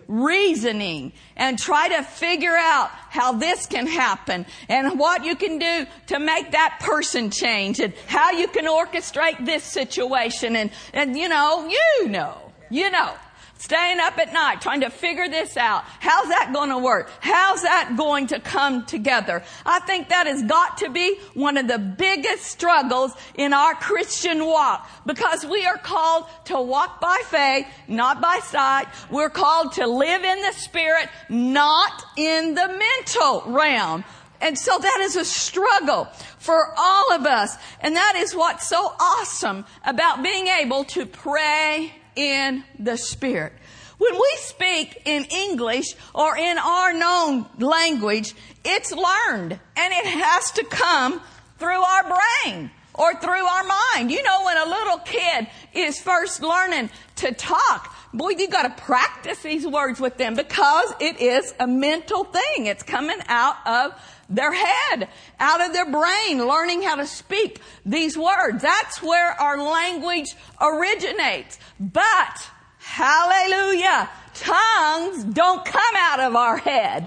reasoning, 0.08 1.12
and 1.36 1.58
try 1.58 1.88
to 1.88 2.02
figure 2.02 2.56
out 2.56 2.90
how 2.90 3.32
this 3.32 3.66
can 3.66 3.86
happen 3.86 4.46
and 4.68 4.98
what 4.98 5.24
you 5.24 5.36
can 5.36 5.58
do 5.58 5.86
to 6.06 6.18
make 6.18 6.50
that 6.52 6.78
person 6.80 7.30
change 7.30 7.78
and 7.78 7.92
how 8.06 8.32
you 8.32 8.48
can 8.48 8.64
orchestrate 8.64 9.44
this 9.44 9.62
situation. 9.62 10.56
And, 10.56 10.70
and 10.92 11.16
you 11.16 11.28
know, 11.28 11.68
you 11.68 12.08
know, 12.08 12.52
you 12.70 12.90
know 12.90 13.14
staying 13.58 14.00
up 14.00 14.16
at 14.18 14.32
night 14.32 14.60
trying 14.60 14.80
to 14.80 14.90
figure 14.90 15.28
this 15.28 15.56
out. 15.56 15.84
How's 16.00 16.28
that 16.28 16.52
going 16.52 16.70
to 16.70 16.78
work? 16.78 17.10
How's 17.20 17.62
that 17.62 17.94
going 17.96 18.28
to 18.28 18.40
come 18.40 18.86
together? 18.86 19.42
I 19.66 19.80
think 19.80 20.08
that 20.08 20.26
has 20.26 20.42
got 20.42 20.78
to 20.78 20.90
be 20.90 21.18
one 21.34 21.56
of 21.56 21.68
the 21.68 21.78
biggest 21.78 22.44
struggles 22.44 23.12
in 23.34 23.52
our 23.52 23.74
Christian 23.74 24.46
walk 24.46 24.88
because 25.04 25.44
we 25.44 25.66
are 25.66 25.78
called 25.78 26.24
to 26.46 26.60
walk 26.60 27.00
by 27.00 27.20
faith, 27.26 27.66
not 27.86 28.20
by 28.20 28.40
sight. 28.44 28.86
We're 29.10 29.30
called 29.30 29.72
to 29.72 29.86
live 29.86 30.24
in 30.24 30.42
the 30.42 30.52
spirit, 30.52 31.08
not 31.28 32.04
in 32.16 32.54
the 32.54 32.68
mental 32.68 33.42
realm. 33.52 34.04
And 34.40 34.56
so 34.56 34.78
that 34.78 35.00
is 35.02 35.16
a 35.16 35.24
struggle 35.24 36.06
for 36.38 36.72
all 36.78 37.12
of 37.12 37.26
us. 37.26 37.56
And 37.80 37.96
that 37.96 38.14
is 38.16 38.34
what's 38.34 38.68
so 38.68 38.94
awesome 39.00 39.64
about 39.84 40.22
being 40.22 40.46
able 40.46 40.84
to 40.84 41.06
pray 41.06 41.92
in 42.18 42.64
the 42.78 42.96
Spirit. 42.96 43.52
When 43.98 44.14
we 44.14 44.36
speak 44.36 45.02
in 45.04 45.24
English 45.24 45.86
or 46.14 46.36
in 46.36 46.58
our 46.58 46.92
known 46.92 47.46
language, 47.58 48.34
it's 48.64 48.92
learned 48.92 49.52
and 49.52 49.92
it 49.92 50.06
has 50.06 50.52
to 50.52 50.64
come 50.64 51.20
through 51.58 51.82
our 51.82 52.18
brain 52.44 52.70
or 52.98 53.14
through 53.14 53.44
our 53.44 53.64
mind. 53.64 54.10
You 54.10 54.22
know, 54.22 54.44
when 54.44 54.56
a 54.58 54.66
little 54.66 54.98
kid 54.98 55.46
is 55.72 56.00
first 56.00 56.42
learning 56.42 56.90
to 57.16 57.32
talk, 57.32 57.94
boy, 58.12 58.30
you 58.30 58.48
gotta 58.48 58.70
practice 58.70 59.42
these 59.42 59.66
words 59.66 60.00
with 60.00 60.16
them 60.16 60.34
because 60.34 60.92
it 61.00 61.20
is 61.20 61.54
a 61.60 61.66
mental 61.66 62.24
thing. 62.24 62.66
It's 62.66 62.82
coming 62.82 63.18
out 63.28 63.56
of 63.66 63.92
their 64.28 64.52
head, 64.52 65.08
out 65.40 65.60
of 65.64 65.72
their 65.72 65.90
brain, 65.90 66.46
learning 66.46 66.82
how 66.82 66.96
to 66.96 67.06
speak 67.06 67.60
these 67.86 68.16
words. 68.18 68.62
That's 68.62 69.02
where 69.02 69.32
our 69.40 69.58
language 69.58 70.34
originates. 70.60 71.58
But, 71.80 72.50
hallelujah, 72.78 74.10
tongues 74.34 75.24
don't 75.24 75.64
come 75.64 75.94
out 75.96 76.20
of 76.20 76.36
our 76.36 76.58
head. 76.58 77.06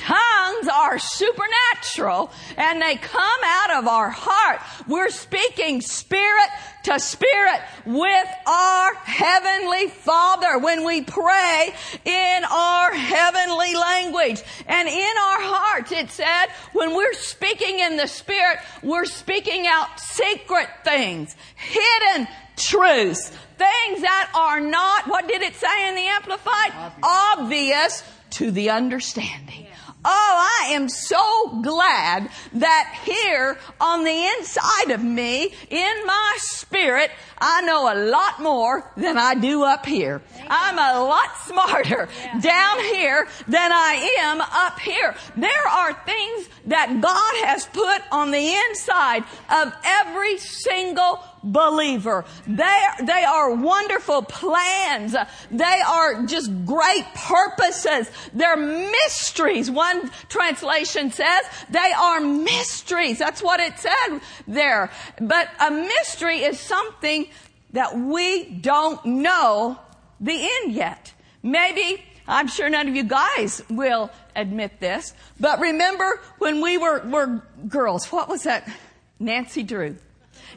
Tongues 0.00 0.66
are 0.66 0.98
supernatural 0.98 2.30
and 2.56 2.80
they 2.80 2.96
come 2.96 3.40
out 3.44 3.78
of 3.78 3.86
our 3.86 4.08
heart. 4.08 4.60
We're 4.88 5.10
speaking 5.10 5.82
spirit 5.82 6.48
to 6.84 6.98
spirit 6.98 7.60
with 7.84 8.28
our 8.46 8.94
heavenly 8.94 9.88
Father 9.88 10.58
when 10.58 10.86
we 10.86 11.02
pray 11.02 11.74
in 12.06 12.44
our 12.50 12.94
heavenly 12.94 13.74
language. 13.76 14.42
And 14.66 14.88
in 14.88 14.94
our 15.18 15.42
hearts, 15.42 15.92
it 15.92 16.10
said, 16.10 16.46
when 16.72 16.96
we're 16.96 17.12
speaking 17.12 17.80
in 17.80 17.98
the 17.98 18.06
spirit, 18.06 18.58
we're 18.82 19.04
speaking 19.04 19.66
out 19.66 20.00
secret 20.00 20.68
things, 20.82 21.36
hidden 21.56 22.26
truths, 22.56 23.28
things 23.28 24.00
that 24.00 24.32
are 24.34 24.60
not, 24.60 25.08
what 25.08 25.28
did 25.28 25.42
it 25.42 25.54
say 25.56 25.88
in 25.90 25.94
the 25.94 26.06
Amplified? 26.06 26.72
Obvious, 27.02 27.02
Obvious 27.36 28.02
to 28.30 28.50
the 28.50 28.70
understanding. 28.70 29.66
Oh, 30.02 30.60
I 30.62 30.70
am 30.72 30.88
so 30.88 31.60
glad 31.62 32.30
that 32.54 33.00
here 33.04 33.58
on 33.80 34.04
the 34.04 34.26
inside 34.38 34.92
of 34.92 35.02
me, 35.02 35.52
in 35.68 36.06
my 36.06 36.36
spirit, 36.38 37.10
I 37.38 37.60
know 37.62 37.92
a 37.92 37.96
lot 38.08 38.40
more 38.40 38.90
than 38.96 39.18
I 39.18 39.34
do 39.34 39.62
up 39.62 39.84
here. 39.84 40.22
I'm 40.48 40.78
a 40.78 41.04
lot 41.04 41.36
smarter 41.44 42.08
down 42.40 42.78
here 42.80 43.28
than 43.46 43.72
I 43.72 44.16
am 44.20 44.40
up 44.40 44.78
here. 44.80 45.14
There 45.36 45.68
are 45.68 45.92
things 46.04 46.48
that 46.66 47.00
God 47.00 47.46
has 47.46 47.66
put 47.66 48.02
on 48.10 48.30
the 48.30 48.54
inside 48.54 49.24
of 49.50 49.74
every 49.84 50.38
single 50.38 51.20
believer. 51.42 52.24
They, 52.46 52.80
they 53.02 53.24
are 53.24 53.54
wonderful 53.54 54.22
plans. 54.22 55.14
They 55.50 55.82
are 55.86 56.26
just 56.26 56.50
great 56.64 57.04
purposes. 57.14 58.10
They're 58.32 58.56
mysteries. 58.56 59.70
One 59.70 60.10
translation 60.28 61.10
says 61.10 61.42
they 61.70 61.92
are 61.98 62.20
mysteries. 62.20 63.18
That's 63.18 63.42
what 63.42 63.60
it 63.60 63.78
said 63.78 64.20
there. 64.46 64.90
But 65.20 65.48
a 65.60 65.70
mystery 65.70 66.40
is 66.40 66.58
something 66.60 67.28
that 67.72 67.96
we 67.96 68.44
don't 68.44 69.04
know 69.04 69.78
the 70.20 70.48
end 70.62 70.72
yet. 70.72 71.12
Maybe 71.42 72.04
I'm 72.26 72.48
sure 72.48 72.68
none 72.68 72.88
of 72.88 72.94
you 72.94 73.04
guys 73.04 73.62
will 73.68 74.10
admit 74.36 74.78
this, 74.78 75.14
but 75.40 75.58
remember 75.58 76.20
when 76.38 76.60
we 76.60 76.78
were, 76.78 77.00
were 77.08 77.42
girls, 77.66 78.06
what 78.06 78.28
was 78.28 78.44
that? 78.44 78.70
Nancy 79.18 79.62
Drew. 79.62 79.96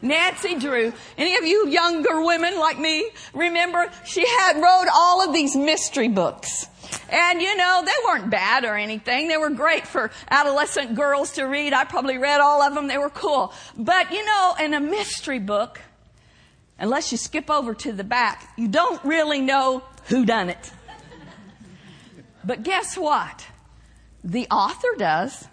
Nancy 0.04 0.56
Drew. 0.56 0.94
Any 1.18 1.38
of 1.38 1.46
you 1.46 1.68
younger 1.68 2.22
women 2.22 2.60
like 2.60 2.78
me 2.78 3.10
remember 3.34 3.90
she 4.06 4.28
had 4.28 4.58
wrote 4.58 4.88
all 4.94 5.26
of 5.26 5.34
these 5.34 5.56
mystery 5.56 6.10
books. 6.10 6.68
And 7.10 7.42
you 7.42 7.56
know, 7.56 7.82
they 7.84 7.92
weren't 8.06 8.30
bad 8.30 8.66
or 8.66 8.76
anything. 8.76 9.30
They 9.30 9.38
were 9.38 9.50
great 9.50 9.88
for 9.88 10.12
adolescent 10.30 10.96
girls 10.96 11.32
to 11.34 11.46
read. 11.46 11.74
I 11.74 11.86
probably 11.86 12.18
read 12.18 12.42
all 12.42 12.62
of 12.62 12.76
them. 12.76 12.88
They 12.88 12.98
were 12.98 13.10
cool. 13.10 13.54
But 13.78 14.12
you 14.12 14.24
know, 14.26 14.56
in 14.60 14.74
a 14.74 14.80
mystery 14.80 15.40
book, 15.40 15.80
unless 16.78 17.12
you 17.12 17.18
skip 17.18 17.50
over 17.50 17.74
to 17.74 17.94
the 17.94 18.04
back, 18.04 18.54
you 18.58 18.68
don't 18.68 19.04
really 19.06 19.42
know 19.42 19.84
who 20.06 20.26
done 20.26 20.50
it. 20.50 20.72
But 22.44 22.64
guess 22.64 22.98
what? 22.98 23.48
The 24.24 24.48
author 24.52 24.90
does. 24.98 25.48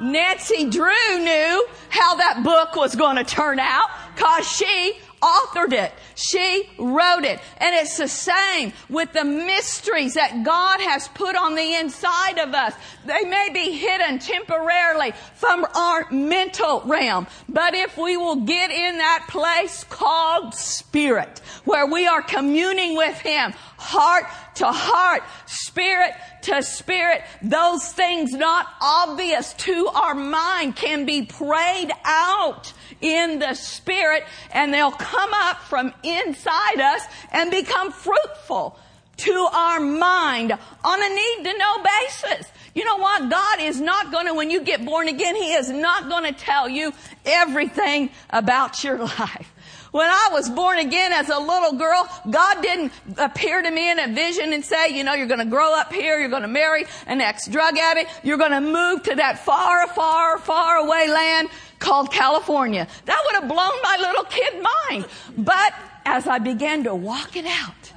Nancy 0.00 0.70
Drew 0.70 1.18
knew 1.18 1.66
how 1.88 2.16
that 2.16 2.42
book 2.44 2.76
was 2.76 2.94
going 2.94 3.16
to 3.16 3.24
turn 3.24 3.58
out 3.58 3.88
because 4.14 4.46
she 4.46 4.96
authored 5.22 5.72
it. 5.72 5.92
She 6.14 6.68
wrote 6.78 7.24
it. 7.24 7.40
And 7.58 7.74
it's 7.74 7.96
the 7.96 8.08
same 8.08 8.72
with 8.88 9.12
the 9.12 9.24
mysteries 9.24 10.14
that 10.14 10.44
God 10.44 10.80
has 10.80 11.08
put 11.08 11.36
on 11.36 11.54
the 11.54 11.74
inside 11.74 12.38
of 12.38 12.54
us. 12.54 12.74
They 13.04 13.24
may 13.24 13.50
be 13.52 13.72
hidden 13.72 14.18
temporarily 14.18 15.12
from 15.34 15.64
our 15.74 16.10
mental 16.10 16.82
realm. 16.84 17.26
But 17.48 17.74
if 17.74 17.96
we 17.96 18.16
will 18.16 18.44
get 18.44 18.70
in 18.70 18.98
that 18.98 19.26
place 19.28 19.84
called 19.84 20.54
spirit, 20.54 21.40
where 21.64 21.86
we 21.86 22.06
are 22.06 22.22
communing 22.22 22.96
with 22.96 23.18
Him, 23.18 23.52
heart 23.76 24.24
to 24.56 24.66
heart, 24.66 25.22
spirit 25.46 26.12
to 26.42 26.62
spirit, 26.62 27.22
those 27.42 27.86
things 27.92 28.32
not 28.32 28.66
obvious 28.80 29.54
to 29.54 29.88
our 29.88 30.14
mind 30.14 30.76
can 30.76 31.04
be 31.04 31.24
prayed 31.24 31.90
out 32.04 32.72
in 33.00 33.38
the 33.38 33.54
spirit 33.54 34.24
and 34.52 34.72
they'll 34.72 34.90
come 34.90 35.30
up 35.32 35.60
from 35.62 35.92
inside 36.02 36.80
us 36.80 37.02
and 37.32 37.50
become 37.50 37.92
fruitful. 37.92 38.78
to 39.18 39.48
our 39.52 39.80
mind 39.80 40.52
on 40.52 41.02
a 41.02 41.08
need 41.08 41.44
to 41.44 41.58
know 41.58 41.82
basis. 41.82 42.52
You 42.72 42.84
know 42.84 42.98
what? 42.98 43.28
God 43.28 43.60
is 43.60 43.80
not 43.80 44.12
going 44.12 44.26
to, 44.26 44.34
when 44.34 44.48
you 44.48 44.62
get 44.62 44.84
born 44.84 45.08
again, 45.08 45.34
He 45.34 45.54
is 45.54 45.68
not 45.68 46.08
going 46.08 46.22
to 46.22 46.32
tell 46.32 46.68
you 46.68 46.92
everything 47.24 48.10
about 48.30 48.84
your 48.84 48.98
life. 49.18 49.52
When 49.90 50.06
I 50.06 50.28
was 50.32 50.50
born 50.50 50.78
again 50.78 51.12
as 51.12 51.30
a 51.30 51.38
little 51.38 51.72
girl, 51.72 52.06
God 52.30 52.62
didn't 52.62 52.92
appear 53.16 53.62
to 53.62 53.70
me 53.70 53.90
in 53.90 53.98
a 53.98 54.08
vision 54.08 54.52
and 54.52 54.64
say, 54.64 54.90
you 54.90 55.02
know, 55.02 55.14
you're 55.14 55.26
going 55.26 55.40
to 55.40 55.46
grow 55.46 55.74
up 55.74 55.92
here, 55.92 56.20
you're 56.20 56.28
going 56.28 56.42
to 56.42 56.48
marry 56.48 56.84
an 57.06 57.20
ex-drug 57.20 57.78
addict, 57.78 58.10
you're 58.22 58.36
going 58.36 58.52
to 58.52 58.60
move 58.60 59.02
to 59.04 59.14
that 59.14 59.44
far, 59.44 59.86
far, 59.88 60.38
far 60.38 60.76
away 60.76 61.08
land 61.08 61.48
called 61.78 62.12
California. 62.12 62.86
That 63.04 63.22
would 63.26 63.40
have 63.40 63.48
blown 63.48 63.82
my 63.82 63.96
little 64.00 64.24
kid 64.24 64.62
mind. 64.62 65.06
But 65.36 65.74
as 66.04 66.26
I 66.26 66.38
began 66.38 66.84
to 66.84 66.94
walk 66.94 67.36
it 67.36 67.46
out 67.46 67.92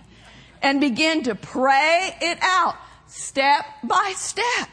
and 0.61 0.79
begin 0.79 1.23
to 1.23 1.35
pray 1.35 2.15
it 2.21 2.38
out 2.41 2.75
step 3.07 3.65
by 3.83 4.13
step, 4.15 4.69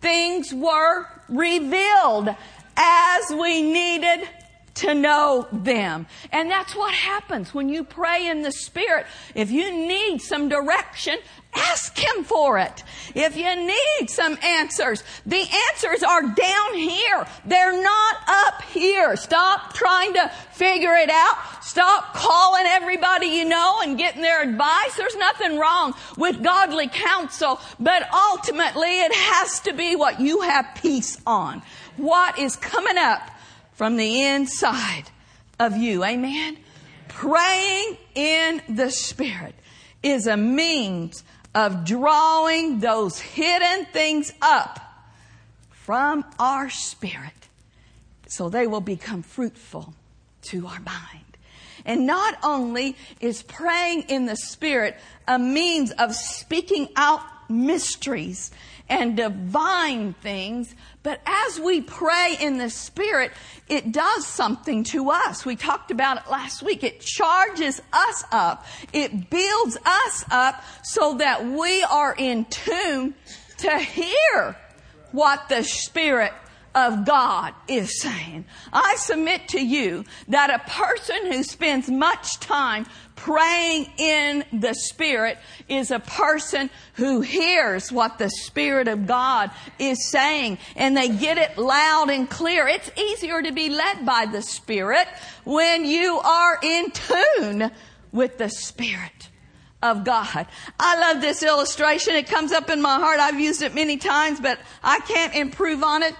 things 0.00 0.52
were 0.52 1.06
revealed 1.28 2.34
as 2.76 3.30
we 3.30 3.62
needed 3.62 4.28
to 4.74 4.94
know 4.94 5.48
them. 5.52 6.06
And 6.30 6.50
that's 6.50 6.74
what 6.74 6.94
happens 6.94 7.52
when 7.52 7.68
you 7.68 7.82
pray 7.82 8.28
in 8.28 8.42
the 8.42 8.52
Spirit. 8.52 9.06
If 9.34 9.50
you 9.50 9.72
need 9.72 10.20
some 10.20 10.48
direction, 10.48 11.18
ask 11.58 11.96
Him 11.96 12.24
for 12.24 12.58
it. 12.58 12.82
If 13.14 13.36
you 13.36 13.54
need 13.56 14.10
some 14.10 14.38
answers, 14.42 15.02
the 15.26 15.44
answers 15.70 16.02
are 16.02 16.22
down 16.22 16.74
here. 16.74 17.26
They're 17.44 17.82
not 17.82 18.16
up 18.28 18.62
here. 18.62 19.16
Stop 19.16 19.74
trying 19.74 20.14
to 20.14 20.28
figure 20.52 20.94
it 20.94 21.10
out. 21.10 21.64
Stop 21.64 22.14
calling 22.14 22.64
everybody 22.66 23.26
you 23.26 23.44
know 23.44 23.80
and 23.82 23.98
getting 23.98 24.22
their 24.22 24.42
advice. 24.42 24.96
There's 24.96 25.16
nothing 25.16 25.58
wrong 25.58 25.94
with 26.16 26.42
godly 26.42 26.88
counsel, 26.88 27.60
but 27.78 28.08
ultimately 28.12 29.00
it 29.00 29.12
has 29.12 29.60
to 29.60 29.72
be 29.72 29.96
what 29.96 30.20
you 30.20 30.40
have 30.42 30.66
peace 30.76 31.18
on. 31.26 31.62
What 31.96 32.38
is 32.38 32.56
coming 32.56 32.96
up 32.96 33.30
from 33.72 33.96
the 33.96 34.22
inside 34.22 35.04
of 35.60 35.76
you. 35.76 36.04
Amen. 36.04 36.56
Praying 37.08 37.96
in 38.14 38.62
the 38.68 38.90
Spirit 38.90 39.54
is 40.02 40.26
a 40.26 40.36
means 40.36 41.24
of 41.58 41.84
drawing 41.84 42.78
those 42.78 43.18
hidden 43.18 43.84
things 43.86 44.32
up 44.40 44.78
from 45.70 46.24
our 46.38 46.70
spirit 46.70 47.48
so 48.28 48.48
they 48.48 48.68
will 48.68 48.80
become 48.80 49.22
fruitful 49.24 49.92
to 50.42 50.68
our 50.68 50.78
mind. 50.78 51.36
And 51.84 52.06
not 52.06 52.38
only 52.44 52.94
is 53.20 53.42
praying 53.42 54.02
in 54.02 54.26
the 54.26 54.36
Spirit 54.36 54.96
a 55.26 55.36
means 55.36 55.90
of 55.90 56.14
speaking 56.14 56.90
out 56.94 57.22
mysteries 57.50 58.52
and 58.88 59.16
divine 59.16 60.12
things, 60.12 60.76
but 61.08 61.22
as 61.24 61.58
we 61.58 61.80
pray 61.80 62.36
in 62.38 62.58
the 62.58 62.68
Spirit, 62.68 63.32
it 63.66 63.92
does 63.92 64.26
something 64.26 64.84
to 64.84 65.08
us. 65.08 65.46
We 65.46 65.56
talked 65.56 65.90
about 65.90 66.18
it 66.18 66.30
last 66.30 66.62
week. 66.62 66.84
It 66.84 67.00
charges 67.00 67.80
us 67.94 68.24
up. 68.30 68.66
It 68.92 69.30
builds 69.30 69.78
us 69.86 70.24
up 70.30 70.62
so 70.82 71.14
that 71.14 71.46
we 71.46 71.82
are 71.84 72.14
in 72.14 72.44
tune 72.44 73.14
to 73.56 73.78
hear 73.78 74.54
what 75.12 75.48
the 75.48 75.62
Spirit 75.62 76.34
of 76.74 77.06
God 77.06 77.54
is 77.68 78.02
saying. 78.02 78.44
I 78.70 78.96
submit 78.96 79.48
to 79.48 79.64
you 79.64 80.04
that 80.28 80.50
a 80.50 80.70
person 80.70 81.32
who 81.32 81.42
spends 81.42 81.88
much 81.88 82.38
time 82.38 82.84
praying 83.18 83.90
in 83.98 84.44
the 84.52 84.74
Spirit 84.74 85.38
is 85.68 85.90
a 85.90 85.98
person 85.98 86.70
who 86.94 87.20
hears 87.20 87.90
what 87.90 88.18
the 88.18 88.30
Spirit 88.30 88.88
of 88.88 89.06
God 89.06 89.50
is 89.78 90.10
saying 90.10 90.58
and 90.76 90.96
they 90.96 91.08
get 91.08 91.36
it 91.36 91.58
loud 91.58 92.10
and 92.10 92.30
clear. 92.30 92.66
It's 92.68 92.90
easier 92.96 93.42
to 93.42 93.52
be 93.52 93.70
led 93.70 94.06
by 94.06 94.26
the 94.26 94.42
Spirit 94.42 95.08
when 95.44 95.84
you 95.84 96.18
are 96.18 96.58
in 96.62 96.90
tune 96.90 97.70
with 98.12 98.38
the 98.38 98.48
Spirit 98.48 99.28
of 99.82 100.04
God. 100.04 100.46
I 100.78 101.12
love 101.12 101.20
this 101.20 101.42
illustration. 101.42 102.14
It 102.14 102.28
comes 102.28 102.52
up 102.52 102.70
in 102.70 102.80
my 102.80 102.96
heart. 102.96 103.20
I've 103.20 103.40
used 103.40 103.62
it 103.62 103.74
many 103.74 103.96
times, 103.96 104.40
but 104.40 104.58
I 104.82 105.00
can't 105.00 105.34
improve 105.34 105.82
on 105.82 106.02
it. 106.02 106.14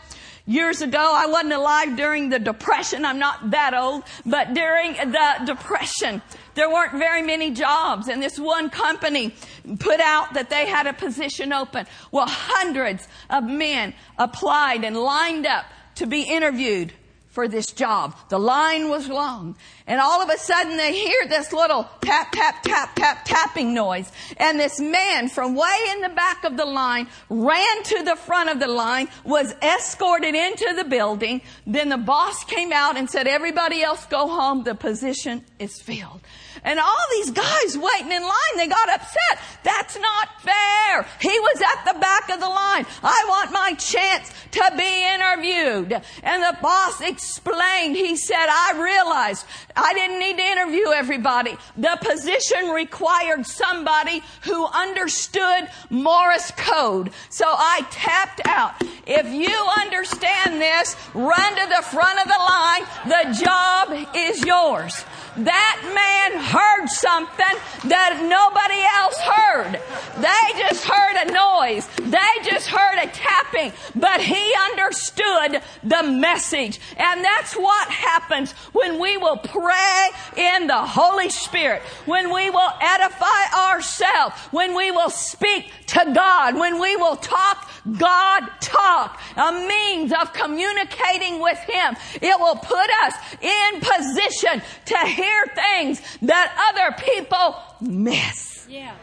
Years 0.46 0.80
ago, 0.80 1.12
I 1.14 1.26
wasn't 1.26 1.52
alive 1.52 1.94
during 1.94 2.30
the 2.30 2.38
Depression. 2.38 3.04
I'm 3.04 3.18
not 3.18 3.50
that 3.50 3.74
old, 3.74 4.04
but 4.24 4.54
during 4.54 4.94
the 4.94 5.42
Depression, 5.44 6.22
there 6.58 6.68
weren't 6.68 6.92
very 6.92 7.22
many 7.22 7.52
jobs 7.52 8.08
and 8.08 8.20
this 8.20 8.38
one 8.38 8.68
company 8.68 9.32
put 9.78 10.00
out 10.00 10.34
that 10.34 10.50
they 10.50 10.66
had 10.66 10.86
a 10.86 10.92
position 10.92 11.52
open. 11.52 11.86
Well, 12.10 12.26
hundreds 12.26 13.06
of 13.30 13.44
men 13.44 13.94
applied 14.18 14.82
and 14.82 14.96
lined 14.96 15.46
up 15.46 15.66
to 15.96 16.06
be 16.06 16.22
interviewed 16.22 16.92
for 17.38 17.46
this 17.46 17.70
job. 17.70 18.16
The 18.30 18.38
line 18.40 18.88
was 18.88 19.08
long. 19.08 19.56
And 19.86 20.00
all 20.00 20.20
of 20.20 20.28
a 20.28 20.38
sudden 20.38 20.76
they 20.76 20.92
hear 20.92 21.28
this 21.28 21.52
little 21.52 21.88
tap, 22.00 22.32
tap, 22.32 22.64
tap, 22.64 22.96
tap, 22.96 23.24
tapping 23.24 23.72
noise. 23.72 24.10
And 24.38 24.58
this 24.58 24.80
man 24.80 25.28
from 25.28 25.54
way 25.54 25.76
in 25.92 26.00
the 26.00 26.08
back 26.08 26.42
of 26.42 26.56
the 26.56 26.64
line 26.64 27.06
ran 27.28 27.82
to 27.84 28.02
the 28.02 28.16
front 28.16 28.50
of 28.50 28.58
the 28.58 28.66
line, 28.66 29.08
was 29.24 29.54
escorted 29.62 30.34
into 30.34 30.74
the 30.76 30.82
building. 30.82 31.42
Then 31.64 31.90
the 31.90 31.96
boss 31.96 32.42
came 32.42 32.72
out 32.72 32.96
and 32.96 33.08
said, 33.08 33.28
everybody 33.28 33.82
else 33.82 34.04
go 34.06 34.26
home. 34.26 34.64
The 34.64 34.74
position 34.74 35.44
is 35.60 35.80
filled. 35.80 36.22
And 36.64 36.78
all 36.78 37.04
these 37.12 37.30
guys 37.30 37.76
waiting 37.76 38.12
in 38.12 38.22
line, 38.22 38.56
they 38.56 38.66
got 38.66 38.88
upset. 38.88 39.38
That's 39.62 39.98
not 39.98 40.42
fair. 40.42 41.06
He 41.20 41.38
was 41.40 41.62
at 41.62 41.92
the 41.92 41.98
back 41.98 42.30
of 42.30 42.40
the 42.40 42.48
line. 42.48 42.86
I 43.02 43.24
want 43.28 43.52
my 43.52 43.74
chance 43.74 44.32
to 44.52 44.72
be 44.76 45.04
interviewed. 45.14 45.92
And 46.22 46.42
the 46.42 46.56
boss 46.60 47.00
explained, 47.00 47.96
he 47.96 48.16
said, 48.16 48.46
I 48.48 48.80
realized 48.80 49.46
I 49.76 49.92
didn't 49.94 50.18
need 50.18 50.36
to 50.38 50.44
interview 50.44 50.88
everybody. 50.88 51.56
The 51.76 51.98
position 52.00 52.70
required 52.70 53.46
somebody 53.46 54.22
who 54.42 54.66
understood 54.66 55.68
Morse 55.90 56.50
code. 56.52 57.10
So 57.30 57.44
I 57.46 57.86
tapped 57.90 58.40
out. 58.46 58.74
If 59.06 59.26
you 59.32 59.56
understand 59.78 60.60
this, 60.60 60.96
run 61.14 61.54
to 61.56 61.66
the 61.76 61.82
front 61.82 62.20
of 62.20 62.26
the 62.26 62.38
line. 62.38 62.84
The 63.06 63.44
job 63.44 64.08
is 64.14 64.44
yours. 64.44 65.04
That 65.36 65.80
man 65.94 66.40
heard 66.48 66.88
something 66.88 67.56
that 67.88 68.24
nobody 68.24 68.80
else 68.96 69.18
heard. 69.20 69.72
They 70.16 70.58
just 70.58 70.84
heard 70.84 71.28
a 71.28 71.32
noise. 71.32 71.86
They 71.96 72.50
just 72.50 72.68
heard 72.68 72.98
a 72.98 73.06
tapping, 73.08 73.72
but 73.94 74.20
he 74.20 74.54
understood 74.70 75.62
the 75.84 76.02
message. 76.02 76.80
And 76.96 77.22
that's 77.22 77.54
what 77.54 77.88
happens 77.88 78.52
when 78.72 78.98
we 78.98 79.16
will 79.16 79.36
pray 79.36 80.08
in 80.36 80.66
the 80.66 80.82
Holy 80.82 81.28
Spirit, 81.28 81.82
when 82.06 82.32
we 82.32 82.50
will 82.50 82.72
edify 82.80 83.70
ourselves, 83.70 84.34
when 84.50 84.74
we 84.74 84.90
will 84.90 85.10
speak 85.10 85.70
to 85.88 86.12
God, 86.14 86.56
when 86.56 86.80
we 86.80 86.96
will 86.96 87.16
talk 87.16 87.68
God 87.96 88.48
talk, 88.60 89.20
a 89.36 89.52
means 89.52 90.12
of 90.12 90.32
communicating 90.32 91.40
with 91.40 91.58
Him. 91.58 91.96
It 92.20 92.38
will 92.38 92.56
put 92.56 92.90
us 93.04 93.14
in 93.40 93.80
position 93.80 94.62
to 94.86 94.98
hear 95.06 95.46
things 95.54 96.02
that 96.28 96.54
other 96.70 96.94
people 97.02 97.56
miss. 97.80 98.66
Yeah. 98.68 98.94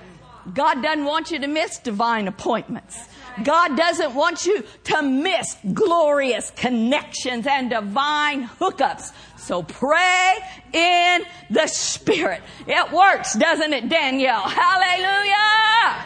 God 0.54 0.84
doesn't 0.84 1.06
want 1.06 1.32
you 1.32 1.40
to 1.40 1.48
miss 1.48 1.80
divine 1.80 2.28
appointments. 2.28 2.98
God 3.44 3.76
doesn't 3.76 4.14
want 4.14 4.46
you 4.46 4.64
to 4.86 5.02
miss 5.02 5.58
glorious 5.74 6.52
connections 6.52 7.48
and 7.48 7.70
divine 7.70 8.48
hookups. 8.48 9.12
So 9.38 9.64
pray 9.64 10.38
in 10.72 11.24
the 11.50 11.68
Spirit. 11.68 12.42
It 12.68 12.92
works, 12.92 13.34
doesn't 13.34 13.74
it, 13.74 13.90
Danielle? 13.90 14.44
Hallelujah! 14.48 16.06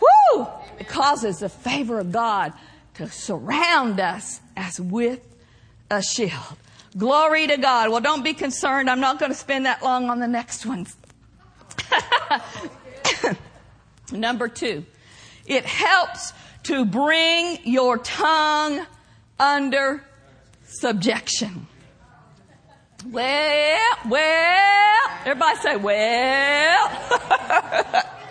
Woo! 0.00 0.46
It 0.78 0.88
causes 0.88 1.38
the 1.38 1.48
favor 1.50 2.00
of 2.00 2.10
God 2.10 2.52
to 2.94 3.08
surround 3.08 4.00
us 4.00 4.40
as 4.56 4.80
with 4.80 5.20
a 5.90 6.02
shield. 6.02 6.56
Glory 6.96 7.48
to 7.48 7.56
God. 7.56 7.90
Well, 7.90 8.00
don't 8.00 8.22
be 8.22 8.34
concerned. 8.34 8.88
I'm 8.88 9.00
not 9.00 9.18
going 9.18 9.32
to 9.32 9.38
spend 9.38 9.66
that 9.66 9.82
long 9.82 10.10
on 10.10 10.20
the 10.20 10.28
next 10.28 10.64
ones. 10.64 10.96
Number 14.12 14.48
two, 14.48 14.84
it 15.46 15.64
helps 15.64 16.32
to 16.64 16.84
bring 16.84 17.58
your 17.64 17.98
tongue 17.98 18.86
under 19.40 20.04
subjection. 20.66 21.66
Well, 23.06 23.96
well, 24.08 25.10
everybody 25.26 25.58
say, 25.58 25.76
well. 25.76 26.90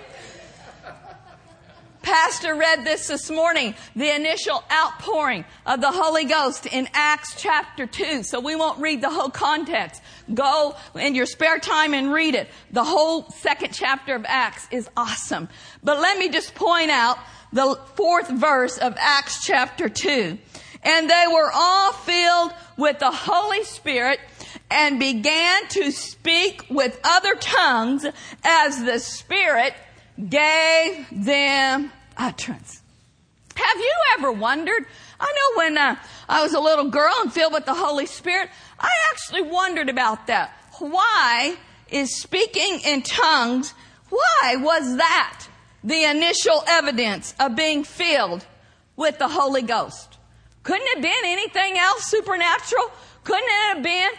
pastor 2.03 2.53
read 2.53 2.85
this 2.85 3.07
this 3.07 3.31
morning, 3.31 3.73
the 3.95 4.13
initial 4.13 4.63
outpouring 4.71 5.45
of 5.65 5.81
the 5.81 5.89
Holy 5.89 6.25
Ghost 6.25 6.67
in 6.67 6.87
Acts 6.93 7.33
chapter 7.41 7.87
2. 7.87 8.23
So 8.23 8.39
we 8.39 8.55
won't 8.55 8.79
read 8.79 9.01
the 9.01 9.09
whole 9.09 9.29
context. 9.29 10.01
Go 10.31 10.75
in 10.93 11.15
your 11.15 11.25
spare 11.25 11.57
time 11.57 11.93
and 11.93 12.11
read 12.11 12.35
it. 12.35 12.49
The 12.71 12.83
whole 12.83 13.29
second 13.31 13.73
chapter 13.73 14.13
of 14.13 14.25
Acts 14.27 14.67
is 14.69 14.87
awesome. 14.95 15.49
But 15.81 15.99
let 15.99 16.19
me 16.19 16.29
just 16.29 16.53
point 16.53 16.91
out 16.91 17.17
the 17.51 17.79
fourth 17.95 18.29
verse 18.29 18.77
of 18.77 18.95
Acts 18.99 19.45
chapter 19.45 19.87
2. 19.89 20.37
And 20.83 21.09
they 21.09 21.25
were 21.31 21.49
all 21.53 21.93
filled 21.93 22.53
with 22.77 22.99
the 22.99 23.11
Holy 23.11 23.63
Spirit 23.63 24.19
and 24.69 24.99
began 24.99 25.67
to 25.69 25.91
speak 25.91 26.65
with 26.69 26.99
other 27.03 27.35
tongues 27.35 28.05
as 28.43 28.83
the 28.83 28.99
Spirit 28.99 29.73
gave 30.17 31.07
them 31.11 31.91
utterance. 32.17 32.81
Have 33.55 33.77
you 33.77 33.93
ever 34.17 34.31
wondered? 34.31 34.85
I 35.19 35.25
know 35.25 35.57
when 35.57 35.77
uh, 35.77 35.95
I 36.27 36.43
was 36.43 36.53
a 36.53 36.59
little 36.59 36.89
girl 36.89 37.13
and 37.21 37.31
filled 37.31 37.53
with 37.53 37.65
the 37.65 37.73
Holy 37.73 38.05
Spirit, 38.05 38.49
I 38.79 38.91
actually 39.11 39.43
wondered 39.43 39.89
about 39.89 40.27
that. 40.27 40.51
Why 40.79 41.55
is 41.89 42.15
speaking 42.15 42.79
in 42.85 43.03
tongues, 43.03 43.73
why 44.09 44.55
was 44.57 44.97
that 44.97 45.47
the 45.83 46.03
initial 46.03 46.63
evidence 46.67 47.35
of 47.39 47.55
being 47.55 47.83
filled 47.83 48.45
with 48.95 49.19
the 49.19 49.27
Holy 49.27 49.61
Ghost? 49.61 50.17
Couldn't 50.63 50.87
it 50.87 50.95
have 50.95 51.03
been 51.03 51.25
anything 51.25 51.77
else 51.77 52.05
supernatural? 52.05 52.91
Couldn't 53.23 53.47
it 53.47 53.75
have 53.75 53.83
been 53.83 54.09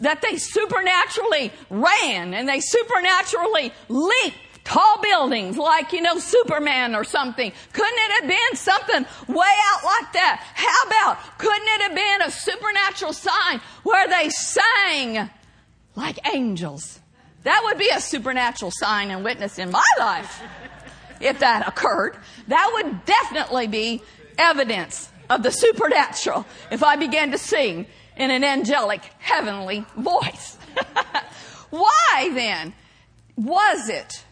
that 0.00 0.22
they 0.22 0.36
supernaturally 0.36 1.52
ran 1.70 2.34
and 2.34 2.48
they 2.48 2.60
supernaturally 2.60 3.72
leaped 3.88 4.53
tall 4.64 5.00
buildings 5.02 5.56
like, 5.56 5.92
you 5.92 6.02
know, 6.02 6.18
Superman 6.18 6.94
or 6.94 7.04
something? 7.04 7.52
Couldn't 7.72 7.98
it 7.98 8.20
have 8.20 8.28
been 8.28 8.56
something 8.56 9.04
way 9.28 9.54
out 9.72 9.84
like 9.84 10.12
that? 10.14 10.44
How 10.54 10.88
about, 10.88 11.38
couldn't 11.38 11.68
it 11.68 11.80
have 11.82 11.94
been 11.94 12.22
a 12.22 12.30
supernatural 12.30 13.12
sign 13.12 13.60
where 13.82 14.08
they 14.08 14.30
sang 14.30 15.30
like 15.94 16.18
angels? 16.34 17.00
That 17.44 17.60
would 17.64 17.78
be 17.78 17.90
a 17.90 18.00
supernatural 18.00 18.70
sign 18.70 19.10
and 19.10 19.22
witness 19.22 19.58
in 19.58 19.70
my 19.70 19.84
life 19.98 20.42
if 21.20 21.38
that 21.40 21.68
occurred. 21.68 22.16
That 22.48 22.70
would 22.74 23.04
definitely 23.04 23.66
be 23.66 24.02
evidence 24.38 25.10
of 25.30 25.42
the 25.42 25.50
supernatural 25.50 26.46
if 26.70 26.82
I 26.82 26.96
began 26.96 27.30
to 27.32 27.38
sing 27.38 27.86
in 28.16 28.30
an 28.30 28.44
angelic, 28.44 29.02
heavenly 29.18 29.84
voice. 29.96 30.56
Why 31.70 32.30
then 32.32 32.72
was 33.36 33.88
it 33.88 34.23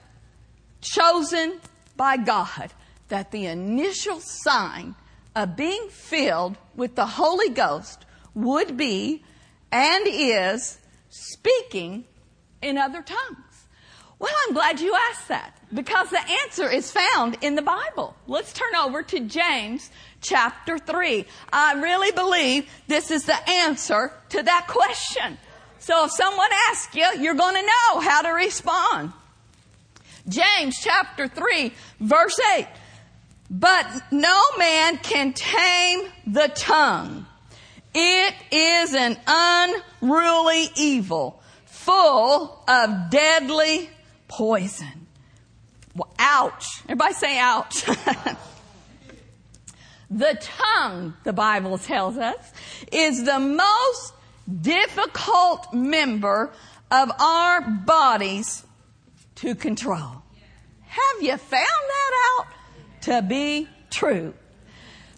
chosen 0.82 1.60
by 1.96 2.18
God 2.18 2.72
that 3.08 3.30
the 3.30 3.46
initial 3.46 4.20
sign 4.20 4.94
of 5.34 5.56
being 5.56 5.88
filled 5.88 6.58
with 6.74 6.94
the 6.94 7.06
Holy 7.06 7.48
Ghost 7.48 8.04
would 8.34 8.76
be 8.76 9.24
and 9.70 10.04
is 10.06 10.78
speaking 11.08 12.04
in 12.60 12.76
other 12.76 13.02
tongues? 13.02 13.66
Well, 14.18 14.32
I'm 14.46 14.54
glad 14.54 14.80
you 14.80 14.94
asked 15.10 15.28
that 15.28 15.58
because 15.74 16.10
the 16.10 16.24
answer 16.44 16.70
is 16.70 16.92
found 16.92 17.38
in 17.40 17.56
the 17.56 17.62
Bible. 17.62 18.14
Let's 18.28 18.52
turn 18.52 18.74
over 18.76 19.02
to 19.02 19.20
James 19.20 19.90
chapter 20.20 20.78
3. 20.78 21.24
I 21.52 21.74
really 21.80 22.12
believe 22.12 22.70
this 22.86 23.10
is 23.10 23.24
the 23.24 23.50
answer 23.50 24.12
to 24.28 24.42
that 24.42 24.66
question. 24.68 25.38
So 25.80 26.04
if 26.04 26.12
someone 26.12 26.50
asks 26.70 26.94
you, 26.94 27.06
you're 27.18 27.34
going 27.34 27.56
to 27.56 27.62
know 27.62 28.00
how 28.00 28.22
to 28.22 28.30
respond. 28.30 29.12
James 30.28 30.78
chapter 30.80 31.28
3 31.28 31.72
verse 32.00 32.40
8. 32.56 32.66
But 33.50 33.86
no 34.10 34.40
man 34.58 34.96
can 34.98 35.34
tame 35.34 36.08
the 36.26 36.50
tongue. 36.54 37.26
It 37.94 38.34
is 38.50 38.94
an 38.94 39.18
unruly 39.26 40.70
evil, 40.76 41.42
full 41.66 42.64
of 42.66 43.10
deadly 43.10 43.90
poison. 44.28 45.06
Well, 45.94 46.10
ouch. 46.18 46.80
Everybody 46.84 47.12
say 47.12 47.38
ouch. 47.38 47.84
the 50.10 50.38
tongue, 50.40 51.12
the 51.24 51.34
Bible 51.34 51.76
tells 51.76 52.16
us, 52.16 52.50
is 52.90 53.24
the 53.24 53.38
most 53.38 54.14
difficult 54.62 55.74
member 55.74 56.50
of 56.90 57.10
our 57.20 57.60
bodies 57.60 58.64
to 59.42 59.56
control. 59.56 60.22
Have 60.82 61.20
you 61.20 61.36
found 61.36 61.66
that 61.66 62.38
out 62.38 62.46
to 63.02 63.22
be 63.22 63.66
true? 63.90 64.34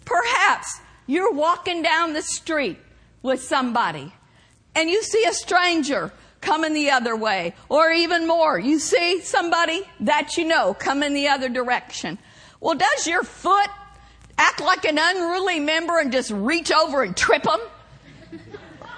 Perhaps 0.03 0.79
you're 1.05 1.31
walking 1.31 1.83
down 1.83 2.13
the 2.13 2.23
street 2.23 2.79
with 3.21 3.43
somebody 3.43 4.11
and 4.73 4.89
you 4.89 5.03
see 5.03 5.23
a 5.25 5.33
stranger 5.33 6.11
coming 6.41 6.73
the 6.73 6.89
other 6.89 7.15
way. 7.15 7.53
Or 7.69 7.91
even 7.91 8.25
more, 8.27 8.57
you 8.57 8.79
see 8.79 9.21
somebody 9.21 9.83
that 9.99 10.37
you 10.37 10.45
know 10.45 10.73
coming 10.73 11.13
the 11.13 11.27
other 11.27 11.47
direction. 11.47 12.17
Well, 12.59 12.75
does 12.75 13.05
your 13.05 13.21
foot 13.21 13.69
act 14.39 14.59
like 14.59 14.85
an 14.85 14.97
unruly 14.99 15.59
member 15.59 15.99
and 15.99 16.11
just 16.11 16.31
reach 16.31 16.71
over 16.71 17.03
and 17.03 17.15
trip 17.15 17.43
them? 17.43 17.59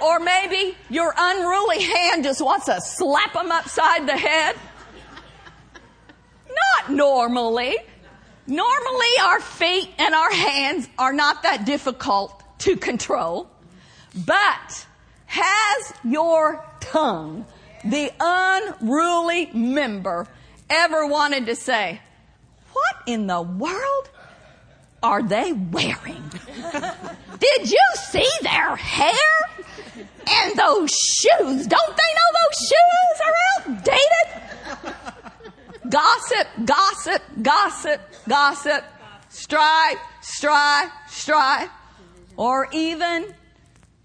Or 0.01 0.21
maybe 0.21 0.77
your 0.89 1.13
unruly 1.17 1.81
hand 1.81 2.23
just 2.23 2.39
wants 2.39 2.67
to 2.67 2.79
slap 2.79 3.33
them 3.33 3.51
upside 3.51 4.07
the 4.07 4.15
head? 4.15 4.55
Not 6.57 6.91
normally. 6.91 7.75
Normally, 8.47 9.07
our 9.21 9.39
feet 9.41 9.89
and 9.97 10.15
our 10.15 10.31
hands 10.31 10.87
are 10.97 11.13
not 11.13 11.43
that 11.43 11.65
difficult 11.65 12.41
to 12.59 12.77
control. 12.77 13.49
But 14.25 14.85
has 15.25 15.93
your 16.03 16.65
tongue, 16.79 17.45
the 17.83 18.11
unruly 18.19 19.47
member, 19.53 20.27
ever 20.69 21.05
wanted 21.05 21.45
to 21.47 21.55
say, 21.55 22.01
What 22.73 22.95
in 23.05 23.27
the 23.27 23.41
world 23.41 24.09
are 25.03 25.21
they 25.21 25.51
wearing? 25.51 26.31
Did 27.39 27.69
you 27.69 27.85
see 27.95 28.29
their 28.41 28.75
hair? 28.75 29.13
And 30.29 30.55
those 30.55 30.91
shoes, 30.91 31.67
don't 31.67 31.97
they 31.97 32.11
know 32.17 32.29
those 32.43 32.57
shoes 32.67 33.21
are 33.25 33.35
outdated? 33.73 34.46
Gossip, 35.89 36.47
gossip, 36.65 37.21
gossip, 37.41 38.02
gossip, 38.28 38.84
strife, 39.30 40.00
strife, 40.21 40.91
strife, 41.10 41.69
or 42.36 42.67
even 42.71 43.34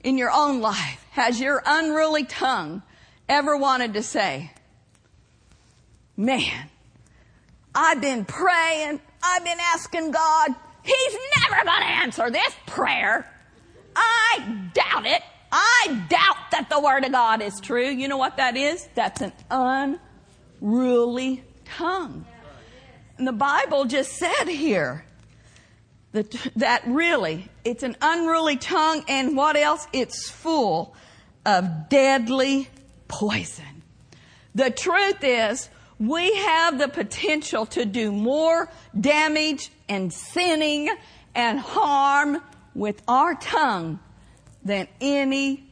in 0.05 0.19
your 0.19 0.31
own 0.31 0.61
life 0.61 1.05
has 1.11 1.41
your 1.41 1.63
unruly 1.65 2.25
tongue 2.25 2.83
ever 3.29 3.57
wanted 3.57 3.95
to 3.95 4.03
say, 4.03 4.51
man, 6.17 6.69
I've 7.75 8.01
been 8.01 8.25
praying, 8.25 9.01
I've 9.23 9.45
been 9.45 9.59
asking 9.75 10.11
God, 10.11 10.55
He's 10.83 11.17
never 11.41 11.65
going 11.65 11.81
to 11.81 11.87
answer 11.87 12.31
this 12.31 12.55
prayer. 12.67 13.31
I 13.95 14.69
doubt 14.75 15.07
it. 15.07 15.23
I 15.53 16.07
doubt 16.09 16.51
that 16.51 16.69
the 16.71 16.81
Word 16.81 17.05
of 17.05 17.13
God 17.13 17.41
is 17.41 17.61
true. 17.61 17.89
You 17.89 18.09
know 18.09 18.17
what 18.17 18.39
that 18.39 18.57
is? 18.57 18.89
That's 18.95 19.21
an 19.21 19.33
unruly 20.61 21.45
tongue. 21.77 22.25
And 23.19 23.27
the 23.27 23.33
Bible 23.33 23.85
just 23.85 24.13
said 24.13 24.49
here 24.49 25.05
that, 26.13 26.31
that 26.57 26.83
really 26.87 27.49
it's 27.65 27.83
an 27.83 27.97
unruly 28.01 28.57
tongue 28.57 29.05
and 29.09 29.37
what 29.37 29.57
else? 29.57 29.87
It's 29.93 30.31
full 30.31 30.95
of 31.45 31.89
deadly 31.89 32.69
poison. 33.09 33.83
The 34.55 34.71
truth 34.71 35.23
is, 35.23 35.69
we 35.99 36.35
have 36.35 36.79
the 36.79 36.89
potential 36.89 37.67
to 37.67 37.85
do 37.85 38.13
more 38.13 38.69
damage 38.99 39.71
and 39.89 40.13
sinning 40.13 40.91
and 41.35 41.59
harm 41.59 42.43
with 42.75 43.03
our 43.07 43.35
tongue 43.35 44.01
than 44.65 44.89
any 45.01 45.65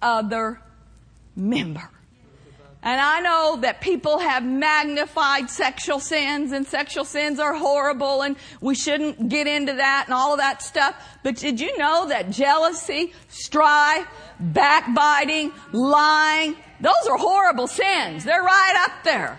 other 0.00 0.60
member. 1.34 1.90
And 2.86 3.00
I 3.00 3.18
know 3.18 3.56
that 3.62 3.80
people 3.80 4.20
have 4.20 4.44
magnified 4.44 5.50
sexual 5.50 5.98
sins 5.98 6.52
and 6.52 6.64
sexual 6.64 7.04
sins 7.04 7.40
are 7.40 7.52
horrible 7.52 8.22
and 8.22 8.36
we 8.60 8.76
shouldn't 8.76 9.28
get 9.28 9.48
into 9.48 9.72
that 9.72 10.04
and 10.06 10.14
all 10.14 10.34
of 10.34 10.38
that 10.38 10.62
stuff. 10.62 10.94
But 11.24 11.34
did 11.34 11.60
you 11.60 11.76
know 11.78 12.06
that 12.06 12.30
jealousy, 12.30 13.12
strife, 13.26 14.06
backbiting, 14.38 15.50
lying, 15.72 16.54
those 16.80 17.08
are 17.10 17.18
horrible 17.18 17.66
sins. 17.66 18.22
They're 18.22 18.40
right 18.40 18.84
up 18.86 19.02
there. 19.02 19.36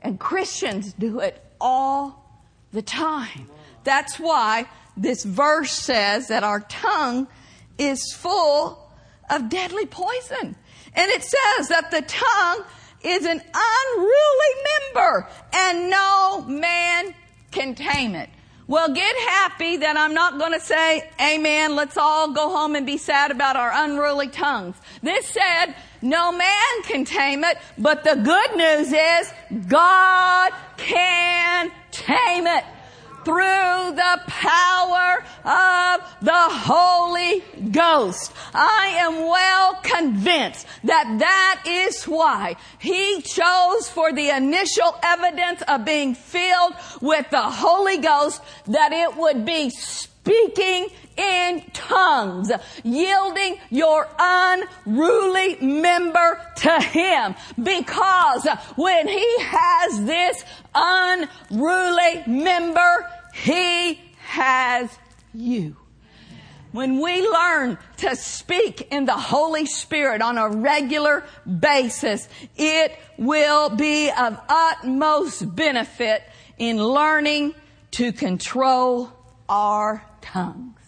And 0.00 0.18
Christians 0.18 0.94
do 0.94 1.20
it 1.20 1.44
all 1.60 2.24
the 2.72 2.80
time. 2.80 3.50
That's 3.84 4.18
why 4.18 4.64
this 4.96 5.22
verse 5.22 5.72
says 5.72 6.28
that 6.28 6.44
our 6.44 6.60
tongue 6.60 7.28
is 7.76 8.14
full 8.14 8.90
of 9.28 9.50
deadly 9.50 9.84
poison. 9.84 10.56
And 10.96 11.10
it 11.10 11.22
says 11.22 11.68
that 11.68 11.90
the 11.90 12.02
tongue 12.02 12.64
is 13.02 13.24
an 13.24 13.40
unruly 13.54 14.54
member 14.94 15.28
and 15.54 15.90
no 15.90 16.44
man 16.48 17.14
can 17.50 17.74
tame 17.74 18.14
it. 18.14 18.30
Well, 18.68 18.92
get 18.92 19.14
happy 19.16 19.76
that 19.76 19.96
I'm 19.96 20.12
not 20.12 20.38
going 20.38 20.52
to 20.52 20.58
say, 20.58 21.08
Amen, 21.20 21.76
let's 21.76 21.96
all 21.96 22.32
go 22.32 22.50
home 22.50 22.74
and 22.74 22.84
be 22.84 22.96
sad 22.96 23.30
about 23.30 23.54
our 23.54 23.70
unruly 23.72 24.26
tongues. 24.26 24.74
This 25.02 25.26
said, 25.26 25.76
no 26.02 26.32
man 26.32 26.82
can 26.82 27.04
tame 27.04 27.44
it, 27.44 27.58
but 27.78 28.02
the 28.02 28.16
good 28.16 28.56
news 28.56 28.92
is 28.92 29.32
God 29.68 30.52
can 30.76 31.70
tame 31.92 32.48
it 32.48 32.64
through 33.26 33.90
the 33.96 34.20
power 34.28 35.24
of 35.44 36.00
the 36.22 36.32
Holy 36.32 37.42
Ghost. 37.72 38.32
I 38.54 38.94
am 38.98 39.26
well 39.26 39.74
convinced 39.82 40.64
that 40.84 41.16
that 41.18 41.64
is 41.66 42.04
why 42.04 42.54
he 42.78 43.20
chose 43.22 43.90
for 43.90 44.12
the 44.12 44.28
initial 44.28 44.96
evidence 45.02 45.60
of 45.66 45.84
being 45.84 46.14
filled 46.14 46.74
with 47.00 47.28
the 47.30 47.42
Holy 47.42 47.98
Ghost 47.98 48.40
that 48.68 48.92
it 48.92 49.16
would 49.16 49.44
be 49.44 49.70
speaking 50.26 50.88
in 51.16 51.62
tongues, 51.72 52.50
yielding 52.82 53.56
your 53.70 54.08
unruly 54.18 55.56
member 55.60 56.40
to 56.56 56.80
Him. 56.80 57.34
Because 57.62 58.46
when 58.74 59.06
He 59.06 59.38
has 59.40 60.04
this 60.04 60.44
unruly 60.74 62.24
member, 62.26 63.08
He 63.34 64.00
has 64.18 64.90
you. 65.32 65.76
When 66.72 67.00
we 67.00 67.26
learn 67.26 67.78
to 67.98 68.16
speak 68.16 68.88
in 68.90 69.06
the 69.06 69.16
Holy 69.16 69.64
Spirit 69.64 70.20
on 70.20 70.36
a 70.36 70.48
regular 70.50 71.24
basis, 71.60 72.28
it 72.56 72.92
will 73.16 73.70
be 73.70 74.10
of 74.10 74.38
utmost 74.48 75.54
benefit 75.54 76.22
in 76.58 76.82
learning 76.82 77.54
to 77.92 78.12
control 78.12 79.10
our 79.48 80.04
tongues. 80.20 80.80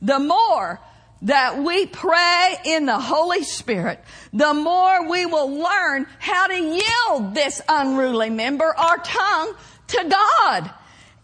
The 0.00 0.18
more 0.18 0.80
that 1.22 1.62
we 1.62 1.86
pray 1.86 2.56
in 2.64 2.86
the 2.86 2.98
Holy 2.98 3.44
Spirit, 3.44 4.02
the 4.32 4.54
more 4.54 5.08
we 5.08 5.24
will 5.24 5.50
learn 5.50 6.06
how 6.18 6.48
to 6.48 6.58
yield 6.58 7.34
this 7.34 7.62
unruly 7.68 8.30
member, 8.30 8.74
our 8.76 8.98
tongue, 8.98 9.54
to 9.88 10.04
God. 10.08 10.70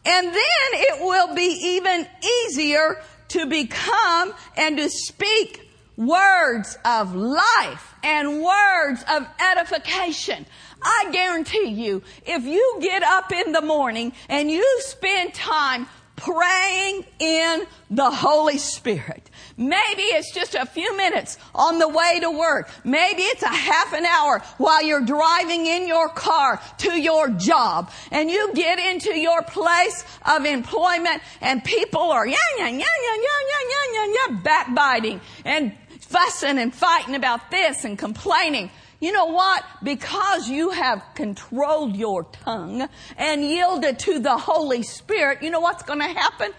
And 0.05 0.27
then 0.27 0.69
it 0.73 1.05
will 1.05 1.35
be 1.35 1.77
even 1.77 2.07
easier 2.45 3.03
to 3.29 3.47
become 3.47 4.33
and 4.57 4.77
to 4.79 4.89
speak 4.89 5.69
words 5.97 6.79
of 6.85 7.15
life 7.15 7.95
and 8.03 8.43
words 8.43 9.05
of 9.11 9.27
edification. 9.53 10.47
I 10.81 11.09
guarantee 11.11 11.71
you, 11.71 12.03
if 12.25 12.45
you 12.45 12.79
get 12.81 13.03
up 13.03 13.33
in 13.33 13.53
the 13.53 13.63
morning 13.63 14.13
and 14.29 14.49
you 14.51 14.81
spend 14.83 15.35
time 15.35 15.89
praying 16.19 17.05
in 17.19 17.67
the 17.91 18.11
Holy 18.11 18.59
Spirit. 18.59 19.31
Maybe 19.57 20.03
it's 20.03 20.33
just 20.33 20.55
a 20.55 20.67
few 20.67 20.97
minutes 20.97 21.39
on 21.55 21.79
the 21.79 21.89
way 21.89 22.19
to 22.21 22.31
work. 22.31 22.71
Maybe 22.85 23.23
it's 23.23 23.43
a 23.43 23.49
half 23.49 23.93
an 23.93 24.05
hour 24.05 24.41
while 24.59 24.85
you're 24.85 25.05
driving 25.05 25.67
in 25.67 25.89
your 25.89 26.09
car 26.09 26.61
to 26.79 27.01
your 27.01 27.29
job 27.31 27.91
and 28.11 28.31
you 28.31 28.53
get 28.55 28.79
into 28.79 29.19
your 29.19 29.43
place 29.43 30.05
of 30.27 30.45
employment 30.45 31.23
and 31.41 31.65
people 31.65 32.01
are 32.01 32.27
yeah, 32.27 32.37
yeah, 32.59 32.69
yeah, 32.69 32.77
yeah, 32.77 33.17
yeah, 33.17 33.35
yeah, 33.71 33.93
yeah, 33.93 34.15
yeah, 34.29 34.41
backbiting 34.43 35.21
and 35.45 35.73
fussing 36.01 36.59
and 36.59 36.75
fighting 36.75 37.15
about 37.15 37.51
this 37.51 37.85
and 37.85 37.99
complaining. 37.99 38.71
You 39.01 39.13
know 39.13 39.27
what? 39.27 39.65
Because 39.83 40.49
you 40.49 40.71
have 40.71 41.05
controlled 41.15 41.97
your 41.97 42.25
tongue 42.25 42.89
and 43.17 43.43
yielded 43.43 43.99
to 44.01 44.19
the 44.19 44.37
Holy 44.37 44.83
Spirit, 44.83 45.43
you 45.43 45.51
know 45.51 45.61
what's 45.61 45.85
going 45.85 46.01
to 46.01 46.09
happen? 46.09 46.53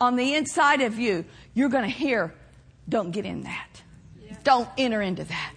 On 0.00 0.16
the 0.16 0.34
inside 0.34 0.80
of 0.80 0.98
you, 0.98 1.24
you're 1.52 1.68
going 1.68 1.84
to 1.84 1.90
hear, 1.90 2.34
don't 2.88 3.10
get 3.10 3.26
in 3.26 3.42
that. 3.42 3.82
Don't 4.44 4.68
enter 4.78 5.02
into 5.02 5.24
that. 5.24 5.54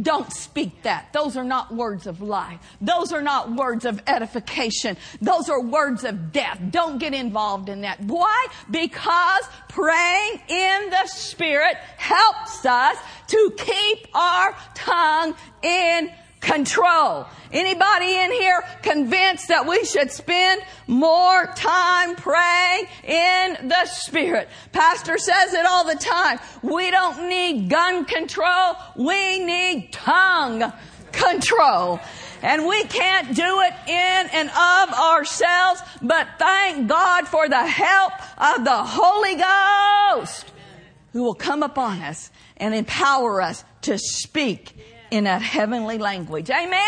Don't 0.00 0.32
speak 0.32 0.82
that. 0.82 1.12
Those 1.12 1.36
are 1.36 1.44
not 1.44 1.74
words 1.74 2.06
of 2.06 2.20
life. 2.20 2.60
Those 2.80 3.12
are 3.12 3.22
not 3.22 3.52
words 3.52 3.84
of 3.84 4.02
edification. 4.06 4.96
Those 5.20 5.48
are 5.48 5.60
words 5.60 6.04
of 6.04 6.32
death. 6.32 6.60
Don't 6.70 6.98
get 6.98 7.14
involved 7.14 7.68
in 7.68 7.82
that. 7.82 8.00
Why? 8.00 8.46
Because 8.70 9.44
praying 9.68 10.40
in 10.48 10.90
the 10.90 11.06
Spirit 11.06 11.76
helps 11.96 12.64
us 12.64 12.96
to 13.28 13.54
keep 13.56 14.08
our 14.14 14.56
tongue 14.74 15.34
in 15.62 16.10
control. 16.42 17.26
Anybody 17.52 18.16
in 18.18 18.32
here 18.32 18.62
convinced 18.82 19.48
that 19.48 19.66
we 19.66 19.84
should 19.84 20.10
spend 20.10 20.62
more 20.86 21.46
time 21.54 22.16
praying 22.16 22.86
in 23.04 23.68
the 23.68 23.86
Spirit? 23.86 24.48
Pastor 24.72 25.16
says 25.16 25.54
it 25.54 25.64
all 25.64 25.84
the 25.84 25.96
time. 25.96 26.38
We 26.62 26.90
don't 26.90 27.28
need 27.28 27.70
gun 27.70 28.04
control. 28.04 28.74
We 28.96 29.38
need 29.38 29.92
tongue 29.92 30.72
control. 31.12 32.00
And 32.42 32.66
we 32.66 32.82
can't 32.84 33.36
do 33.36 33.60
it 33.60 33.72
in 33.86 34.30
and 34.32 34.50
of 34.50 34.94
ourselves, 34.98 35.80
but 36.02 36.26
thank 36.38 36.88
God 36.88 37.28
for 37.28 37.48
the 37.48 37.64
help 37.64 38.12
of 38.36 38.64
the 38.64 38.82
Holy 38.84 39.36
Ghost 39.36 40.52
who 41.12 41.22
will 41.22 41.34
come 41.34 41.62
upon 41.62 42.00
us 42.00 42.30
and 42.56 42.74
empower 42.74 43.40
us 43.40 43.64
to 43.82 43.98
speak 43.98 44.76
in 45.12 45.24
that 45.24 45.42
heavenly 45.42 45.98
language. 45.98 46.48
Amen? 46.48 46.80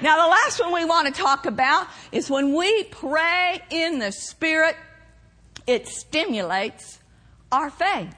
Now, 0.00 0.22
the 0.22 0.30
last 0.30 0.60
one 0.60 0.72
we 0.72 0.84
want 0.84 1.12
to 1.12 1.12
talk 1.12 1.44
about 1.44 1.88
is 2.12 2.30
when 2.30 2.54
we 2.54 2.84
pray 2.84 3.60
in 3.68 3.98
the 3.98 4.12
Spirit, 4.12 4.76
it 5.66 5.88
stimulates 5.88 7.00
our 7.50 7.68
faith. 7.68 8.14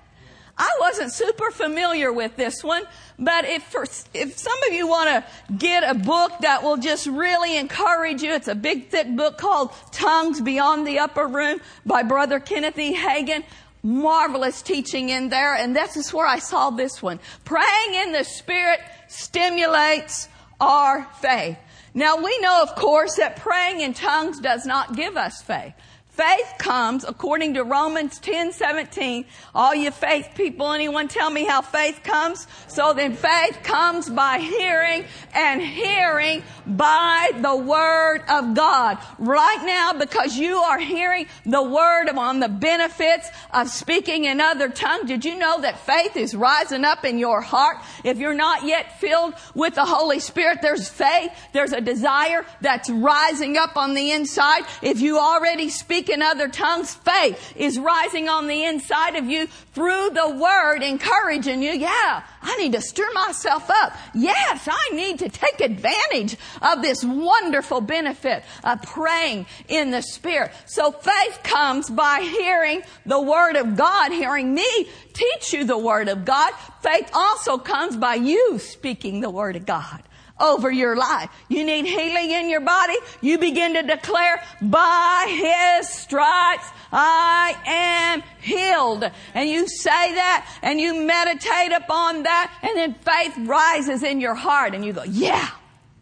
I 0.59 0.69
wasn't 0.81 1.13
super 1.13 1.51
familiar 1.51 2.13
with 2.13 2.37
this 2.37 2.63
one, 2.63 2.83
but 3.19 3.47
if 3.47 3.63
for, 3.63 3.85
if 4.13 4.37
some 4.37 4.63
of 4.67 4.75
you 4.75 4.87
want 4.87 5.09
to 5.09 5.55
get 5.55 5.89
a 5.89 5.95
book 5.95 6.33
that 6.41 6.63
will 6.63 6.77
just 6.77 7.07
really 7.07 7.57
encourage 7.57 8.23
you, 8.23 8.33
it's 8.33 8.49
a 8.49 8.57
big 8.57 8.89
thick 8.89 9.17
book 9.17 9.39
called 9.39 9.73
Tongues 9.91 10.43
Beyond 10.43 10.87
the 10.87 10.99
Upper 10.99 11.27
Room 11.27 11.61
by 11.87 12.03
Brother 12.03 12.41
Kenneth 12.41 12.79
E. 12.79 12.95
Hagin 12.95 13.45
marvelous 13.83 14.63
teaching 14.63 15.09
in 15.09 15.29
there, 15.29 15.55
and 15.55 15.75
this 15.75 15.97
is 15.97 16.13
where 16.13 16.27
I 16.27 16.39
saw 16.39 16.71
this 16.71 17.03
one. 17.03 17.21
Praying 17.45 17.95
in 17.95 18.13
the 18.13 18.25
Spirit 18.25 18.81
stimulates 19.09 20.29
our 20.61 21.05
faith. 21.21 21.59
Now 21.95 22.23
we 22.23 22.39
know, 22.39 22.63
of 22.63 22.75
course, 22.77 23.17
that 23.17 23.37
praying 23.37 23.81
in 23.81 23.95
tongues 23.95 24.39
does 24.41 24.67
not 24.67 24.95
give 24.95 25.17
us 25.17 25.43
faith. 25.43 25.75
Faith 26.19 26.55
comes 26.59 27.05
according 27.05 27.55
to 27.55 27.63
Romans 27.63 28.19
10, 28.19 28.51
17. 28.51 29.25
All 29.55 29.73
you 29.73 29.93
faith 29.93 30.31
people, 30.35 30.73
anyone 30.73 31.07
tell 31.07 31.31
me 31.31 31.45
how 31.45 31.63
faith 31.63 32.01
comes? 32.03 32.49
So 32.67 32.93
then 32.93 33.15
faith 33.15 33.61
comes 33.63 34.11
by 34.11 34.41
hearing 34.41 35.05
and 35.33 35.63
hearing 35.63 36.43
by 36.67 37.31
the 37.37 37.55
word 37.55 38.23
of 38.29 38.55
God. 38.55 38.99
Right 39.21 39.63
now, 39.65 39.93
because 39.93 40.37
you 40.37 40.57
are 40.57 40.81
hearing 40.81 41.29
the 41.47 41.63
word 41.63 42.09
on 42.09 42.41
the 42.41 42.49
benefits 42.49 43.31
of 43.53 43.69
speaking 43.69 44.25
in 44.25 44.41
other 44.41 44.71
tongues, 44.71 45.07
did 45.07 45.25
you 45.25 45.39
know 45.39 45.61
that 45.61 45.79
faith 45.79 46.17
is 46.17 46.35
rising 46.35 46.85
up 46.85 47.05
in 47.05 47.21
your 47.21 47.41
heart? 47.41 47.77
If 48.03 48.19
you're 48.19 48.35
not 48.35 48.65
yet 48.65 48.99
filled 48.99 49.35
with 49.55 49.77
the 49.77 49.85
Holy 49.85 50.19
Spirit, 50.19 50.63
there's 50.63 50.89
faith, 50.89 51.31
there's 51.53 51.73
a 51.73 51.81
desire 51.81 52.45
that's 52.61 52.91
rising 52.91 53.57
up 53.57 53.77
on 53.77 53.95
the 53.95 54.11
inside. 54.11 54.65
If 54.83 55.01
you 55.01 55.21
already 55.21 55.69
speak 55.69 56.08
speak 56.09 56.15
in 56.15 56.23
other 56.23 56.49
tongues, 56.49 56.95
faith 56.95 57.55
is 57.57 57.79
rising 57.79 58.29
on 58.29 58.47
the 58.47 58.65
inside 58.65 59.17
of 59.17 59.27
you 59.27 59.47
through 59.75 60.11
the 60.11 60.31
word, 60.31 60.83
encouraging 60.83 61.63
you. 61.63 61.73
Yeah, 61.73 62.23
I 62.43 62.57
need 62.57 62.73
to 62.73 62.81
stir 62.81 63.11
myself 63.15 63.71
up. 63.71 63.97
Yes, 64.15 64.69
I 64.71 64.95
need 64.95 65.19
to 65.21 65.29
take 65.29 65.61
advantage 65.61 66.37
of 66.63 66.83
this 66.83 67.05
wonderful 67.05 67.81
benefit 67.81 68.43
of 68.65 68.83
praying 68.83 69.47
in 69.69 69.91
the 69.91 70.03
Spirit. 70.03 70.53
So 70.67 70.93
faith 70.93 71.41
comes 71.43 71.91
by 71.91 72.21
hearing 72.21 72.83
the 73.07 73.21
Word 73.21 73.57
of 73.57 73.77
God, 73.77 74.13
hearing 74.13 74.55
me 74.55 74.89
teach 75.13 75.53
you 75.53 75.65
the 75.65 75.79
Word 75.79 76.09
of 76.09 76.25
God. 76.25 76.53
Faith 76.83 77.11
also 77.13 77.59
comes 77.59 77.97
by 77.97 78.15
you 78.15 78.59
speaking 78.59 79.21
the 79.21 79.31
Word 79.31 79.57
of 79.57 79.67
God 79.67 80.03
over 80.41 80.71
your 80.71 80.97
life. 80.97 81.31
You 81.49 81.65
need 81.65 81.87
healing 81.87 82.31
in 82.31 82.49
your 82.49 82.61
body. 82.61 82.95
You 83.21 83.39
begin 83.39 83.75
to 83.75 83.83
declare, 83.83 84.43
by 84.63 85.27
His 85.29 85.89
stripes 85.89 86.67
I 86.93 87.55
am 87.67 88.23
healed. 88.41 89.05
And 89.35 89.49
you 89.49 89.69
say 89.69 90.15
that 90.15 90.59
and 90.63 90.81
you 90.81 91.07
meditate 91.07 91.73
upon 91.73 92.25
that 92.25 92.53
and 92.63 92.77
then 92.77 92.95
faith 92.95 93.47
rises 93.49 94.03
in 94.03 94.21
your 94.21 94.35
heart 94.35 94.75
and 94.75 94.85
you 94.85 94.93
go, 94.93 95.05
yeah, 95.05 95.49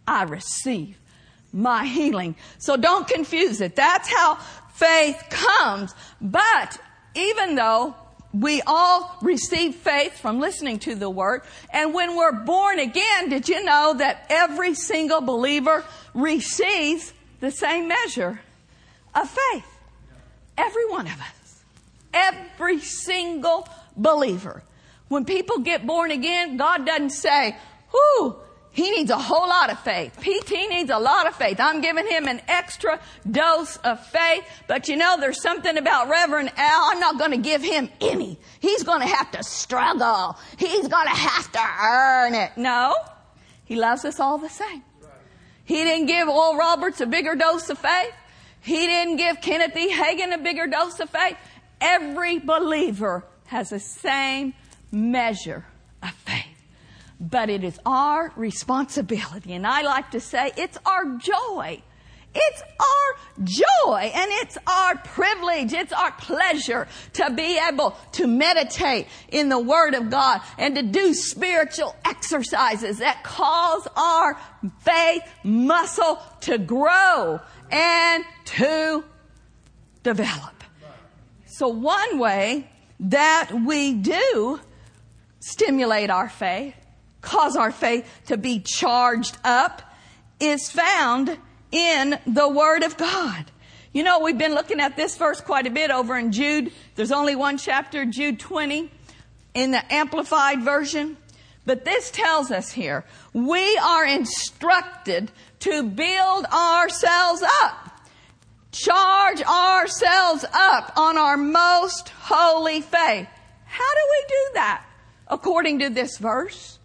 I 0.07 0.25
receive 0.25 0.99
my 1.53 1.87
healing. 1.87 2.37
So 2.59 2.77
don't 2.77 3.09
confuse 3.09 3.61
it. 3.61 3.77
That's 3.77 4.09
how 4.13 4.37
faith 4.75 5.23
comes. 5.31 5.95
But 6.21 6.79
even 7.15 7.55
though 7.55 7.95
we 8.41 8.63
all 8.67 9.17
receive 9.23 9.75
faith 9.75 10.19
from 10.19 10.41
listening 10.41 10.79
to 10.81 10.95
the 10.95 11.09
word. 11.09 11.43
And 11.71 11.95
when 11.95 12.17
we're 12.17 12.45
born 12.45 12.79
again, 12.79 13.29
did 13.29 13.49
you 13.49 13.63
know 13.65 13.95
that 13.99 14.27
every 14.29 14.75
single 14.75 15.21
believer 15.21 15.85
receives 16.15 17.13
the 17.41 17.51
same 17.51 17.89
measure 17.89 18.41
of 19.15 19.31
faith. 19.31 19.67
Every 20.57 20.87
one 20.87 21.07
of 21.07 21.21
us. 21.21 21.63
Every 22.13 22.81
single 22.81 23.69
believer. 23.97 24.63
When 25.09 25.25
people 25.25 25.59
get 25.59 25.87
born 25.87 26.11
again, 26.11 26.57
God 26.57 26.87
doesn't 26.87 27.11
say, 27.11 27.57
whoo, 27.93 28.37
he 28.77 28.91
needs 28.91 29.11
a 29.11 29.17
whole 29.17 29.49
lot 29.49 29.71
of 29.71 29.79
faith. 29.79 30.19
PT 30.21 30.69
needs 30.69 30.91
a 30.91 30.99
lot 30.99 31.27
of 31.27 31.35
faith. 31.35 31.59
I'm 31.59 31.81
giving 31.81 32.07
him 32.07 32.27
an 32.27 32.43
extra 32.47 33.01
dose 33.29 33.79
of 33.79 34.05
faith. 34.05 34.45
But 34.67 34.87
you 34.87 34.97
know, 34.97 35.17
there's 35.19 35.41
something 35.41 35.79
about 35.79 36.11
Reverend 36.11 36.53
Al. 36.59 36.91
I'm 36.91 37.01
not 37.01 37.19
going 37.19 37.31
to 37.31 37.39
give 37.39 37.63
him 37.63 37.89
any. 38.03 38.39
He's 38.61 38.83
going 38.83 39.01
to 39.01 39.07
have 39.07 39.31
to 39.31 39.43
struggle. 39.43 40.37
He's 40.59 40.89
going 40.89 41.07
to 41.07 41.15
have 41.15 41.51
to 41.53 41.61
earn 41.83 42.35
it. 42.35 42.53
No. 42.59 42.95
He 43.65 43.77
loves 43.77 44.05
us 44.05 44.21
all 44.21 44.37
the 44.37 44.51
same. 44.51 44.83
He 45.65 45.83
didn't 45.83 46.05
give 46.05 46.29
Oral 46.29 46.59
Roberts 46.59 47.01
a 47.01 47.07
bigger 47.07 47.35
dose 47.35 47.71
of 47.71 47.79
faith. 47.79 48.13
He 48.61 48.87
didn't 48.87 49.17
give 49.17 49.41
Kenneth 49.41 49.75
E. 49.75 49.91
Hagin 49.91 50.35
a 50.35 50.39
bigger 50.39 50.67
dose 50.67 51.01
of 51.01 51.09
faith. 51.09 51.39
Every 51.81 52.41
believer 52.41 53.25
has 53.47 53.71
the 53.71 53.81
same 53.81 54.53
measure 54.93 55.65
of 56.03 56.11
faith. 56.11 56.46
But 57.19 57.49
it 57.49 57.65
is 57.65 57.79
our 57.87 58.33
responsibility, 58.37 59.55
and 59.55 59.67
I 59.67 59.83
like 59.83 60.11
to 60.11 60.21
say 60.21 60.53
it's 60.57 60.79
our 60.85 61.17
joy. 61.17 61.83
It's 62.39 62.63
our 62.79 63.45
joy 63.45 64.11
and 64.15 64.31
it's 64.31 64.59
our 64.67 64.99
privilege. 64.99 65.73
It's 65.73 65.93
our 65.93 66.13
pleasure 66.13 66.87
to 67.15 67.31
be 67.31 67.59
able 67.67 67.97
to 68.13 68.27
meditate 68.27 69.07
in 69.29 69.49
the 69.49 69.59
Word 69.59 69.95
of 69.95 70.11
God 70.11 70.43
and 70.59 70.75
to 70.77 70.83
do 70.83 71.15
spiritual 71.15 71.97
exercises 72.05 72.99
that 72.99 73.25
cause 73.25 73.89
our 73.97 74.39
faith 74.81 75.23
muscle 75.45 76.21
to 76.41 76.59
grow 76.59 77.41
and 77.71 78.25
to 78.45 79.03
develop. 80.03 80.63
So 81.47 81.69
one 81.69 82.19
way 82.19 82.71
that 83.01 83.51
we 83.65 83.95
do 83.95 84.61
stimulate 85.41 86.11
our 86.11 86.29
faith, 86.29 86.75
cause 87.27 87.57
our 87.57 87.73
faith 87.73 88.09
to 88.27 88.39
be 88.39 88.61
charged 88.61 89.37
up, 89.45 89.83
is 90.41 90.71
found 90.71 91.37
in 91.73 92.19
the 92.27 92.49
Word 92.49 92.83
of 92.83 92.97
God. 92.97 93.51
You 93.93 94.03
know, 94.03 94.21
we've 94.21 94.39
been 94.39 94.55
looking 94.55 94.81
at 94.81 94.97
this 94.97 95.17
verse 95.17 95.41
quite 95.41 95.67
a 95.67 95.71
bit 95.71 95.91
over 95.91 96.17
in 96.17 96.31
Jude. 96.33 96.71
There's 96.95 97.13
only 97.13 97.35
one 97.35 97.59
chapter, 97.59 98.05
Jude 98.05 98.39
20, 98.39 98.91
in 99.55 99.71
the 99.71 99.93
Amplified 99.93 100.63
Version. 100.63 101.17
But 101.65 101.85
this 101.85 102.11
tells 102.11 102.51
us 102.51 102.71
here, 102.71 103.05
we 103.33 103.77
are 103.79 104.07
instructed 104.07 105.33
to 105.61 105.83
build 105.83 106.45
ourselves 106.47 107.43
up. 107.63 107.91
Charge 108.71 109.43
ourselves 109.43 110.45
up 110.53 110.93
on 110.97 111.19
our 111.19 111.37
most 111.37 112.11
holy 112.11 112.83
faith. 112.83 113.29
How 113.65 113.95
do 113.95 114.01
we 114.11 114.29
do 114.29 114.51
that? 114.55 114.87
According 115.27 115.81
to 115.81 115.91
this 115.91 116.19
verse. 116.19 116.79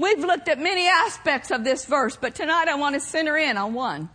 We've 0.00 0.20
looked 0.20 0.48
at 0.48 0.58
many 0.58 0.88
aspects 0.88 1.50
of 1.50 1.62
this 1.62 1.84
verse, 1.84 2.16
but 2.16 2.34
tonight 2.34 2.68
I 2.68 2.76
want 2.76 2.94
to 2.94 3.00
center 3.00 3.36
in 3.36 3.58
on 3.58 3.74
one. 3.74 4.08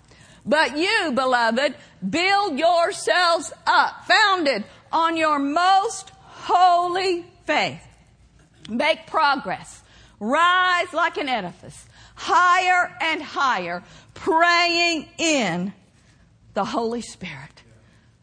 But 0.43 0.75
you, 0.75 1.11
beloved, 1.13 1.75
build 2.07 2.57
yourselves 2.57 3.53
up, 3.67 4.05
founded 4.07 4.63
on 4.91 5.15
your 5.15 5.37
most 5.37 6.09
holy 6.23 7.23
faith. 7.45 7.83
Make 8.67 9.05
progress. 9.05 9.83
Rise 10.19 10.91
like 10.91 11.17
an 11.17 11.29
edifice, 11.29 11.85
higher 12.15 12.91
and 12.99 13.21
higher, 13.21 13.83
praying 14.15 15.07
in 15.19 15.71
the 16.55 16.65
Holy 16.65 17.01
Spirit. 17.01 17.61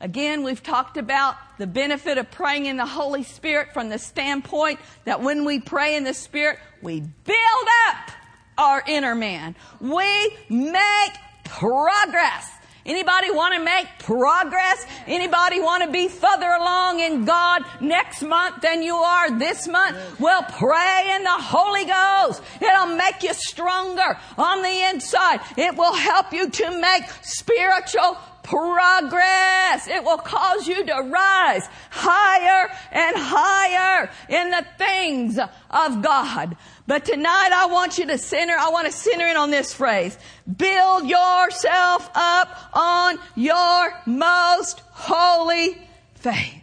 Again, 0.01 0.43
we've 0.43 0.65
talked 0.65 0.97
about 0.97 1.37
the 1.59 1.69
benefit 1.69 2.19
of 2.19 2.29
praying 2.33 2.67
in 2.67 2.77
the 2.77 2.87
Holy 2.87 3.23
Spirit 3.23 3.73
from 3.73 3.89
the 3.89 4.01
standpoint 4.01 4.81
that 5.05 5.23
when 5.23 5.45
we 5.45 5.61
pray 5.61 5.95
in 5.95 6.03
the 6.03 6.13
Spirit, 6.13 6.59
we 6.83 7.01
build 7.01 7.69
up 7.89 8.11
our 8.59 8.83
inner 8.87 9.15
man. 9.15 9.55
We 9.81 10.37
make 10.49 11.13
progress. 11.45 12.51
Anybody 12.85 13.31
want 13.31 13.55
to 13.55 13.65
make 13.65 13.87
progress? 14.01 14.85
Anybody 15.07 15.61
want 15.61 15.85
to 15.85 15.93
be 15.93 16.09
further 16.09 16.49
along 16.49 16.99
in 16.99 17.25
God 17.25 17.63
next 17.81 18.23
month 18.23 18.61
than 18.61 18.83
you 18.83 18.97
are 18.97 19.39
this 19.39 19.69
month? 19.69 19.97
Well, 20.19 20.43
pray 20.43 21.15
in 21.15 21.23
the 21.23 21.31
Holy 21.31 21.85
Ghost. 21.85 22.43
It'll 22.61 22.97
make 22.97 23.23
you 23.23 23.35
stronger 23.35 24.19
on 24.37 24.63
the 24.63 24.91
inside. 24.91 25.41
It 25.57 25.77
will 25.77 25.95
help 25.95 26.33
you 26.33 26.51
to 26.51 26.81
make 26.81 27.05
spiritual 27.23 28.19
progress. 28.43 29.89
It 29.89 30.05
will 30.05 30.19
cause 30.19 30.67
you 30.67 30.85
to 30.85 30.95
rise 30.95 31.69
higher 31.91 32.71
and 32.91 33.17
higher 33.17 34.11
in 34.29 34.51
the 34.51 34.67
things 34.79 35.39
of 35.39 36.03
God. 36.03 36.57
But 36.87 37.05
tonight 37.05 37.51
I 37.55 37.67
want 37.67 37.99
you 37.99 38.07
to 38.07 38.19
center, 38.19 38.55
I 38.59 38.71
want 38.71 38.87
to 38.87 38.93
center 38.93 39.27
in 39.27 39.37
on 39.37 39.51
this 39.51 39.73
phrase. 39.73 40.19
Build 40.57 41.09
yourself 41.09 42.11
up 42.15 42.71
on 42.73 43.19
your 43.37 43.93
most 44.07 44.81
holy 44.91 45.79
faith. 46.15 46.63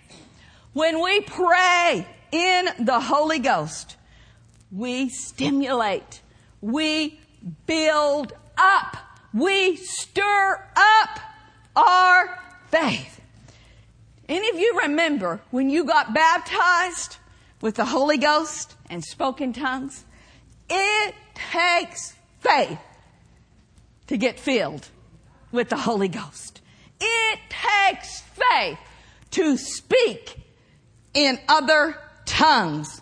When 0.74 1.02
we 1.02 1.22
pray 1.22 2.08
in 2.32 2.70
the 2.80 3.00
Holy 3.00 3.40
Ghost, 3.40 3.96
we 4.72 5.10
stimulate, 5.10 6.22
we 6.62 7.20
build 7.66 8.34
up, 8.58 8.98
we 9.34 9.78
stir 9.78 10.64
up 10.76 11.20
our 11.76 12.40
faith. 12.68 13.20
Any 14.28 14.50
of 14.50 14.60
you 14.60 14.80
remember 14.84 15.42
when 15.52 15.70
you 15.70 15.86
got 15.86 16.14
baptized 16.14 17.18
with 17.62 17.76
the 17.76 17.86
Holy 17.86 18.18
Ghost 18.18 18.76
and 18.90 19.04
spoke 19.04 19.42
in 19.42 19.54
tongues? 19.54 20.06
It 20.70 21.16
takes 21.34 22.14
faith 22.40 22.80
to 24.08 24.18
get 24.18 24.40
filled 24.40 24.88
with 25.52 25.70
the 25.70 25.78
Holy 25.78 26.08
Ghost. 26.08 26.62
It 27.02 27.40
takes 27.50 28.22
faith 28.22 28.78
to 29.32 29.58
speak 29.58 30.38
in 31.14 31.40
other 31.48 31.98
tongues. 32.26 33.02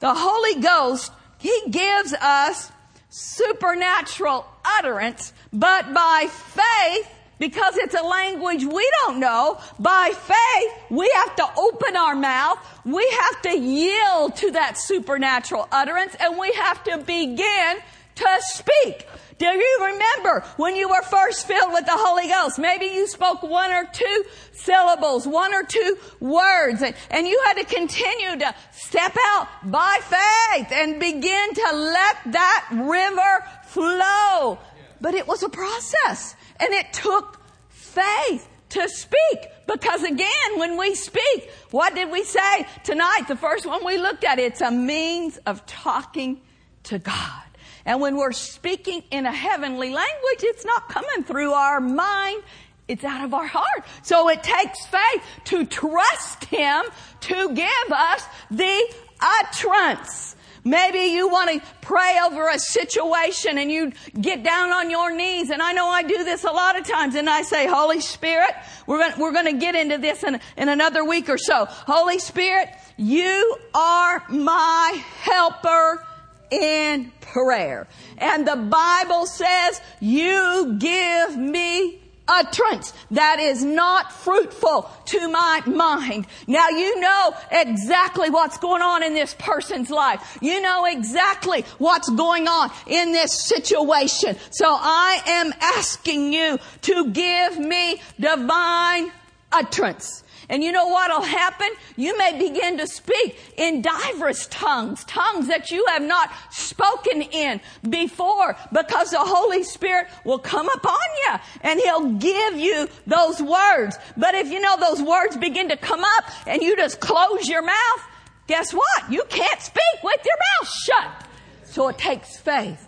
The 0.00 0.14
Holy 0.14 0.60
Ghost, 0.60 1.12
He 1.38 1.62
gives 1.70 2.14
us 2.14 2.70
supernatural 3.10 4.46
utterance, 4.78 5.32
but 5.52 5.92
by 5.92 6.28
faith, 6.30 7.08
because 7.42 7.76
it's 7.76 7.96
a 7.96 8.02
language 8.04 8.64
we 8.64 8.88
don't 9.00 9.18
know. 9.18 9.58
By 9.80 10.12
faith, 10.14 10.72
we 10.90 11.10
have 11.16 11.34
to 11.34 11.44
open 11.58 11.96
our 11.96 12.14
mouth. 12.14 12.56
We 12.84 13.04
have 13.20 13.42
to 13.42 13.58
yield 13.58 14.36
to 14.36 14.52
that 14.52 14.78
supernatural 14.78 15.66
utterance 15.72 16.14
and 16.20 16.38
we 16.38 16.52
have 16.52 16.84
to 16.84 16.98
begin 16.98 17.78
to 18.14 18.28
speak. 18.42 19.08
Do 19.38 19.46
you 19.46 19.78
remember 19.86 20.44
when 20.56 20.76
you 20.76 20.88
were 20.88 21.02
first 21.02 21.48
filled 21.48 21.72
with 21.72 21.84
the 21.84 21.96
Holy 21.96 22.28
Ghost? 22.28 22.60
Maybe 22.60 22.86
you 22.86 23.08
spoke 23.08 23.42
one 23.42 23.72
or 23.72 23.88
two 23.92 24.24
syllables, 24.52 25.26
one 25.26 25.52
or 25.52 25.64
two 25.64 25.98
words, 26.20 26.80
and, 26.80 26.94
and 27.10 27.26
you 27.26 27.42
had 27.46 27.54
to 27.54 27.64
continue 27.64 28.38
to 28.38 28.54
step 28.70 29.16
out 29.30 29.48
by 29.64 29.98
faith 30.00 30.70
and 30.70 31.00
begin 31.00 31.54
to 31.54 31.70
let 31.72 32.16
that 32.34 32.68
river 32.70 33.44
flow. 33.64 34.58
But 35.02 35.14
it 35.14 35.26
was 35.26 35.42
a 35.42 35.48
process. 35.48 36.34
And 36.58 36.72
it 36.72 36.92
took 36.92 37.40
faith 37.68 38.48
to 38.70 38.88
speak. 38.88 39.50
Because 39.66 40.02
again, 40.02 40.56
when 40.56 40.78
we 40.78 40.94
speak, 40.94 41.50
what 41.70 41.94
did 41.94 42.10
we 42.10 42.24
say 42.24 42.66
tonight? 42.84 43.24
The 43.28 43.36
first 43.36 43.66
one 43.66 43.84
we 43.84 43.98
looked 43.98 44.24
at, 44.24 44.38
it's 44.38 44.60
a 44.60 44.70
means 44.70 45.38
of 45.44 45.66
talking 45.66 46.40
to 46.84 46.98
God. 46.98 47.42
And 47.84 48.00
when 48.00 48.16
we're 48.16 48.32
speaking 48.32 49.02
in 49.10 49.26
a 49.26 49.32
heavenly 49.32 49.90
language, 49.90 50.40
it's 50.40 50.64
not 50.64 50.88
coming 50.88 51.24
through 51.24 51.52
our 51.52 51.80
mind. 51.80 52.42
It's 52.86 53.04
out 53.04 53.24
of 53.24 53.34
our 53.34 53.46
heart. 53.46 53.84
So 54.02 54.28
it 54.28 54.42
takes 54.42 54.86
faith 54.86 55.22
to 55.46 55.66
trust 55.66 56.44
Him 56.44 56.84
to 57.22 57.54
give 57.54 57.92
us 57.92 58.24
the 58.50 58.94
utterance. 59.20 60.36
Maybe 60.64 61.14
you 61.14 61.28
want 61.28 61.50
to 61.50 61.68
pray 61.80 62.18
over 62.24 62.48
a 62.48 62.58
situation 62.58 63.58
and 63.58 63.70
you 63.70 63.92
get 64.20 64.44
down 64.44 64.72
on 64.72 64.90
your 64.90 65.14
knees. 65.14 65.50
And 65.50 65.60
I 65.60 65.72
know 65.72 65.88
I 65.88 66.02
do 66.02 66.22
this 66.22 66.44
a 66.44 66.50
lot 66.50 66.78
of 66.78 66.86
times 66.86 67.16
and 67.16 67.28
I 67.28 67.42
say, 67.42 67.66
Holy 67.66 68.00
Spirit, 68.00 68.54
we're 68.86 68.98
going 68.98 69.12
to, 69.12 69.20
we're 69.20 69.32
going 69.32 69.46
to 69.46 69.58
get 69.58 69.74
into 69.74 69.98
this 69.98 70.22
in, 70.22 70.40
in 70.56 70.68
another 70.68 71.04
week 71.04 71.28
or 71.28 71.38
so. 71.38 71.64
Holy 71.66 72.20
Spirit, 72.20 72.68
you 72.96 73.56
are 73.74 74.22
my 74.28 75.02
helper 75.22 76.06
in 76.50 77.10
prayer. 77.20 77.88
And 78.18 78.46
the 78.46 78.56
Bible 78.56 79.26
says 79.26 79.80
you 80.00 80.76
give 80.78 81.36
me 81.36 82.01
utterance 82.28 82.92
that 83.10 83.38
is 83.40 83.64
not 83.64 84.12
fruitful 84.12 84.88
to 85.06 85.28
my 85.28 85.62
mind. 85.66 86.26
Now 86.46 86.68
you 86.68 87.00
know 87.00 87.34
exactly 87.50 88.30
what's 88.30 88.58
going 88.58 88.82
on 88.82 89.02
in 89.02 89.14
this 89.14 89.34
person's 89.38 89.90
life. 89.90 90.38
You 90.40 90.60
know 90.60 90.84
exactly 90.86 91.64
what's 91.78 92.08
going 92.10 92.48
on 92.48 92.70
in 92.86 93.12
this 93.12 93.48
situation. 93.48 94.36
So 94.50 94.66
I 94.68 95.22
am 95.26 95.52
asking 95.60 96.32
you 96.32 96.58
to 96.82 97.10
give 97.10 97.58
me 97.58 98.00
divine 98.18 99.12
utterance. 99.50 100.24
And 100.52 100.62
you 100.62 100.70
know 100.70 100.86
what'll 100.86 101.22
happen? 101.22 101.68
You 101.96 102.16
may 102.18 102.38
begin 102.38 102.76
to 102.76 102.86
speak 102.86 103.54
in 103.56 103.80
diverse 103.80 104.46
tongues, 104.48 105.02
tongues 105.04 105.48
that 105.48 105.70
you 105.70 105.82
have 105.86 106.02
not 106.02 106.30
spoken 106.50 107.22
in 107.22 107.58
before 107.88 108.54
because 108.70 109.12
the 109.12 109.18
Holy 109.18 109.62
Spirit 109.62 110.08
will 110.26 110.38
come 110.38 110.68
upon 110.68 111.00
you 111.24 111.38
and 111.62 111.80
He'll 111.80 112.12
give 112.12 112.58
you 112.58 112.86
those 113.06 113.40
words. 113.40 113.96
But 114.18 114.34
if 114.34 114.50
you 114.50 114.60
know 114.60 114.76
those 114.76 115.00
words 115.00 115.38
begin 115.38 115.70
to 115.70 115.76
come 115.78 116.04
up 116.04 116.24
and 116.46 116.60
you 116.60 116.76
just 116.76 117.00
close 117.00 117.48
your 117.48 117.62
mouth, 117.62 118.02
guess 118.46 118.74
what? 118.74 119.10
You 119.10 119.22
can't 119.30 119.60
speak 119.62 120.02
with 120.04 120.20
your 120.22 120.36
mouth 120.36 120.68
shut. 120.68 121.28
So 121.64 121.88
it 121.88 121.96
takes 121.96 122.36
faith 122.36 122.86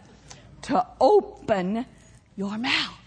to 0.62 0.86
open 1.00 1.86
your 2.36 2.58
mouth. 2.58 2.98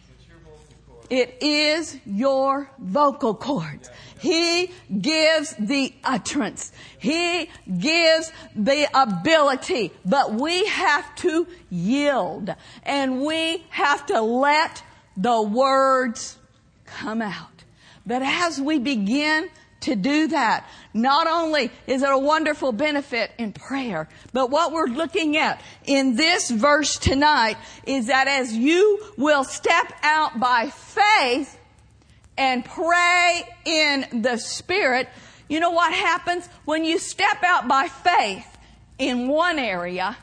It 1.09 1.37
is 1.41 1.97
your 2.05 2.69
vocal 2.79 3.33
cords. 3.33 3.89
He 4.19 4.71
gives 4.99 5.55
the 5.57 5.93
utterance. 6.03 6.71
He 6.97 7.49
gives 7.79 8.31
the 8.55 8.87
ability, 8.93 9.91
but 10.05 10.33
we 10.33 10.65
have 10.65 11.15
to 11.17 11.47
yield 11.69 12.53
and 12.83 13.21
we 13.21 13.65
have 13.69 14.05
to 14.07 14.21
let 14.21 14.83
the 15.15 15.41
words 15.41 16.37
come 16.85 17.21
out. 17.21 17.63
But 18.05 18.21
as 18.21 18.59
we 18.59 18.79
begin 18.79 19.49
to 19.81 19.95
do 19.95 20.27
that. 20.27 20.67
Not 20.93 21.27
only 21.27 21.71
is 21.85 22.01
it 22.01 22.09
a 22.09 22.17
wonderful 22.17 22.71
benefit 22.71 23.31
in 23.37 23.53
prayer, 23.53 24.09
but 24.33 24.49
what 24.49 24.71
we're 24.71 24.87
looking 24.87 25.37
at 25.37 25.61
in 25.85 26.15
this 26.15 26.49
verse 26.49 26.97
tonight 26.97 27.57
is 27.85 28.07
that 28.07 28.27
as 28.27 28.53
you 28.53 29.13
will 29.17 29.43
step 29.43 29.93
out 30.03 30.39
by 30.39 30.69
faith 30.69 31.56
and 32.37 32.63
pray 32.63 33.43
in 33.65 34.21
the 34.21 34.37
Spirit, 34.37 35.09
you 35.49 35.59
know 35.59 35.71
what 35.71 35.93
happens 35.93 36.47
when 36.65 36.83
you 36.83 36.99
step 36.99 37.43
out 37.43 37.67
by 37.67 37.87
faith 37.87 38.57
in 38.97 39.27
one 39.27 39.59
area 39.59 40.17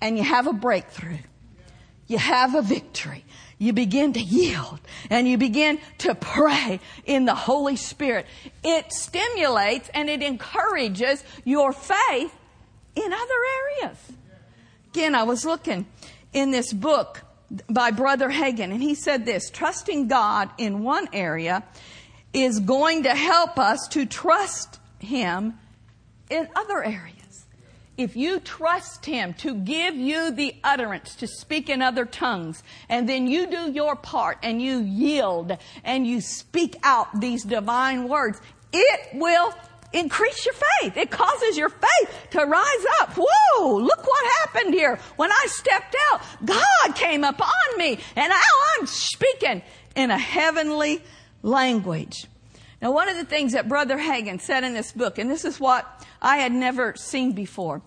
and 0.00 0.18
you 0.18 0.24
have 0.24 0.46
a 0.46 0.52
breakthrough? 0.52 1.18
You 2.06 2.18
have 2.18 2.54
a 2.54 2.62
victory 2.62 3.24
you 3.58 3.72
begin 3.72 4.12
to 4.12 4.20
yield 4.20 4.80
and 5.10 5.28
you 5.28 5.36
begin 5.36 5.80
to 5.98 6.14
pray 6.14 6.80
in 7.04 7.24
the 7.24 7.34
Holy 7.34 7.76
Spirit. 7.76 8.26
It 8.62 8.92
stimulates 8.92 9.90
and 9.92 10.08
it 10.08 10.22
encourages 10.22 11.24
your 11.44 11.72
faith 11.72 12.32
in 12.94 13.12
other 13.12 13.82
areas. 13.82 13.98
Again, 14.90 15.14
I 15.14 15.24
was 15.24 15.44
looking 15.44 15.86
in 16.32 16.50
this 16.50 16.72
book 16.72 17.22
by 17.68 17.90
Brother 17.90 18.28
Hagin 18.28 18.72
and 18.72 18.82
he 18.82 18.94
said 18.94 19.24
this, 19.24 19.50
trusting 19.50 20.08
God 20.08 20.50
in 20.58 20.82
one 20.82 21.08
area 21.12 21.64
is 22.32 22.60
going 22.60 23.04
to 23.04 23.14
help 23.14 23.58
us 23.58 23.88
to 23.88 24.06
trust 24.06 24.78
Him 24.98 25.58
in 26.30 26.48
other 26.54 26.84
areas. 26.84 27.46
If 27.96 28.16
you 28.16 28.38
trust 28.38 29.06
Him 29.06 29.34
to 29.34 29.54
give 29.54 29.96
you 29.96 30.30
the 30.30 30.54
utterance 30.62 31.16
to 31.16 31.26
speak 31.26 31.68
in 31.68 31.82
other 31.82 32.04
tongues, 32.04 32.62
and 32.88 33.08
then 33.08 33.26
you 33.26 33.48
do 33.50 33.72
your 33.72 33.96
part 33.96 34.38
and 34.42 34.62
you 34.62 34.80
yield 34.80 35.56
and 35.82 36.06
you 36.06 36.20
speak 36.20 36.76
out 36.82 37.20
these 37.20 37.42
divine 37.42 38.08
words, 38.08 38.40
it 38.72 39.00
will 39.14 39.52
increase 39.92 40.44
your 40.44 40.54
faith. 40.54 40.96
It 40.96 41.10
causes 41.10 41.56
your 41.56 41.68
faith 41.68 42.28
to 42.30 42.44
rise 42.44 42.86
up. 43.00 43.16
Whoa, 43.16 43.76
look 43.76 44.06
what 44.06 44.32
happened 44.44 44.74
here. 44.74 44.98
When 45.16 45.30
I 45.30 45.46
stepped 45.48 45.96
out, 46.10 46.20
God 46.44 46.94
came 46.94 47.24
upon 47.24 47.52
me 47.76 47.98
and 48.16 48.28
now 48.28 48.40
I'm 48.76 48.86
speaking 48.86 49.62
in 49.94 50.10
a 50.10 50.18
heavenly 50.18 51.02
language. 51.42 52.26
Now, 52.80 52.92
one 52.92 53.08
of 53.08 53.16
the 53.16 53.24
things 53.24 53.52
that 53.52 53.68
Brother 53.68 53.98
Hagin 53.98 54.40
said 54.40 54.62
in 54.62 54.72
this 54.72 54.92
book, 54.92 55.18
and 55.18 55.28
this 55.28 55.44
is 55.44 55.58
what 55.58 56.06
I 56.22 56.36
had 56.38 56.52
never 56.52 56.94
seen 56.96 57.32
before. 57.32 57.82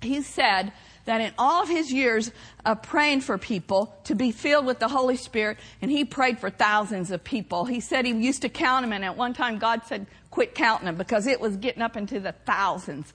He 0.00 0.22
said 0.22 0.72
that 1.04 1.20
in 1.20 1.32
all 1.38 1.62
of 1.62 1.68
his 1.68 1.92
years 1.92 2.32
of 2.64 2.82
praying 2.82 3.20
for 3.20 3.38
people 3.38 3.96
to 4.04 4.14
be 4.14 4.32
filled 4.32 4.66
with 4.66 4.78
the 4.78 4.88
Holy 4.88 5.16
Spirit, 5.16 5.58
and 5.80 5.90
he 5.90 6.04
prayed 6.04 6.38
for 6.38 6.50
thousands 6.50 7.10
of 7.10 7.22
people. 7.22 7.64
He 7.64 7.80
said 7.80 8.04
he 8.04 8.12
used 8.12 8.42
to 8.42 8.48
count 8.48 8.82
them, 8.82 8.92
and 8.92 9.04
at 9.04 9.16
one 9.16 9.34
time 9.34 9.58
God 9.58 9.82
said, 9.86 10.06
quit 10.30 10.54
counting 10.54 10.86
them 10.86 10.96
because 10.96 11.26
it 11.26 11.40
was 11.40 11.56
getting 11.56 11.82
up 11.82 11.96
into 11.96 12.20
the 12.20 12.32
thousands 12.32 13.12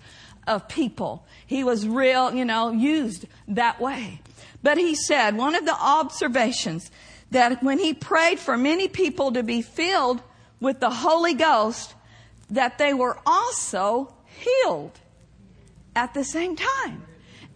of 0.47 0.67
people. 0.67 1.25
He 1.45 1.63
was 1.63 1.87
real, 1.87 2.33
you 2.33 2.45
know, 2.45 2.71
used 2.71 3.25
that 3.47 3.79
way. 3.79 4.21
But 4.61 4.77
he 4.77 4.95
said 4.95 5.37
one 5.37 5.55
of 5.55 5.65
the 5.65 5.75
observations 5.75 6.89
that 7.31 7.63
when 7.63 7.79
he 7.79 7.93
prayed 7.93 8.39
for 8.39 8.57
many 8.57 8.87
people 8.87 9.31
to 9.33 9.43
be 9.43 9.61
filled 9.61 10.21
with 10.59 10.79
the 10.79 10.89
Holy 10.89 11.33
Ghost, 11.33 11.93
that 12.49 12.77
they 12.77 12.93
were 12.93 13.17
also 13.25 14.13
healed 14.25 14.99
at 15.95 16.13
the 16.13 16.23
same 16.23 16.55
time. 16.55 17.03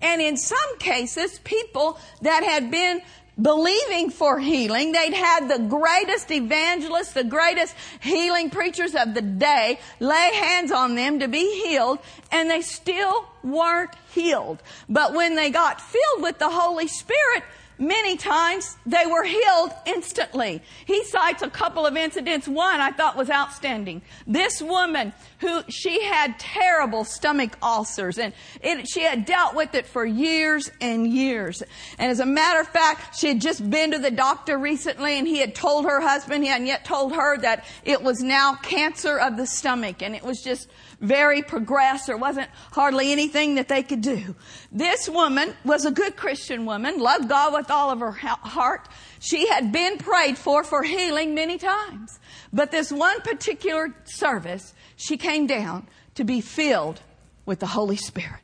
And 0.02 0.22
in 0.22 0.38
some 0.38 0.78
cases, 0.80 1.40
people 1.40 2.00
that 2.22 2.44
had 2.44 2.70
been 2.70 3.02
believing 3.42 4.10
for 4.10 4.40
healing, 4.40 4.92
they'd 4.92 5.14
had 5.14 5.48
the 5.48 5.60
greatest 5.60 6.32
evangelists, 6.32 7.14
the 7.14 7.24
greatest 7.24 7.76
healing 8.00 8.50
preachers 8.50 8.96
of 8.96 9.14
the 9.14 9.22
day 9.22 9.80
lay 10.00 10.32
hands 10.34 10.72
on 10.72 10.96
them 10.96 11.20
to 11.20 11.28
be 11.28 11.62
healed, 11.64 12.00
and 12.32 12.50
they 12.50 12.62
still 12.62 13.28
weren't 13.44 13.92
healed. 14.14 14.62
But 14.90 15.14
when 15.14 15.36
they 15.36 15.50
got 15.50 15.82
filled 15.82 16.22
with 16.22 16.40
the 16.40 16.50
Holy 16.50 16.88
Spirit, 16.88 17.44
Many 17.80 18.18
times 18.18 18.76
they 18.88 19.06
were 19.06 19.24
healed 19.24 19.72
instantly. 19.86 20.64
He 20.86 21.04
cites 21.04 21.44
a 21.44 21.50
couple 21.50 21.86
of 21.86 21.96
incidents. 21.96 22.48
One 22.48 22.80
I 22.80 22.92
thought 22.92 23.16
was 23.16 23.30
outstanding. 23.30 24.02
This 24.26 24.64
woman 24.64 25.14
who 25.40 25.62
she 25.70 26.04
had 26.04 26.40
terrible 26.40 27.04
stomach 27.04 27.58
ulcers 27.62 28.18
and 28.18 28.34
it, 28.62 28.88
she 28.88 29.02
had 29.02 29.26
dealt 29.26 29.56
with 29.56 29.76
it 29.76 29.86
for 29.86 30.06
years 30.06 30.72
and 30.82 31.08
years. 31.08 31.62
And 32.00 32.12
as 32.12 32.20
a 32.20 32.26
matter 32.26 32.60
of 32.60 32.68
fact, 32.68 33.18
she 33.18 33.28
had 33.28 33.40
just 33.40 33.70
been 33.70 33.92
to 33.92 34.00
the 34.00 34.12
doctor 34.12 34.58
recently 34.58 35.18
and 35.18 35.28
he 35.28 35.38
had 35.38 35.54
told 35.54 35.86
her 35.86 36.02
husband, 36.02 36.44
he 36.44 36.50
hadn't 36.50 36.68
yet 36.68 36.86
told 36.86 37.14
her 37.14 37.38
that 37.40 37.66
it 37.86 38.02
was 38.02 38.22
now 38.22 38.56
cancer 38.56 39.18
of 39.20 39.38
the 39.38 39.46
stomach 39.46 40.02
and 40.02 40.16
it 40.16 40.24
was 40.24 40.42
just 40.42 40.70
very 41.00 41.44
progressed. 41.44 42.08
There 42.08 42.18
wasn't 42.18 42.50
hardly 42.72 43.12
anything 43.12 43.56
that 43.56 43.68
they 43.68 43.84
could 43.84 44.02
do. 44.02 44.36
This 44.72 45.08
woman 45.08 45.54
was 45.64 45.86
a 45.86 45.92
good 45.92 46.16
Christian 46.16 46.66
woman, 46.66 47.00
loved 47.00 47.30
God 47.30 47.54
with 47.54 47.70
all 47.70 47.92
of 47.92 48.00
her 48.00 48.12
heart. 48.12 48.88
She 49.20 49.48
had 49.48 49.72
been 49.72 49.98
prayed 49.98 50.38
for 50.38 50.64
for 50.64 50.84
healing 50.84 51.36
many 51.36 51.58
times. 51.58 52.20
But 52.54 52.72
this 52.72 52.92
one 52.92 53.22
particular 53.22 53.94
service, 54.06 54.74
she 54.98 55.16
came 55.16 55.48
down 55.48 55.88
to 56.16 56.26
be 56.26 56.42
filled 56.42 57.00
with 57.46 57.60
the 57.60 57.68
Holy 57.68 57.96
Spirit. 57.96 58.42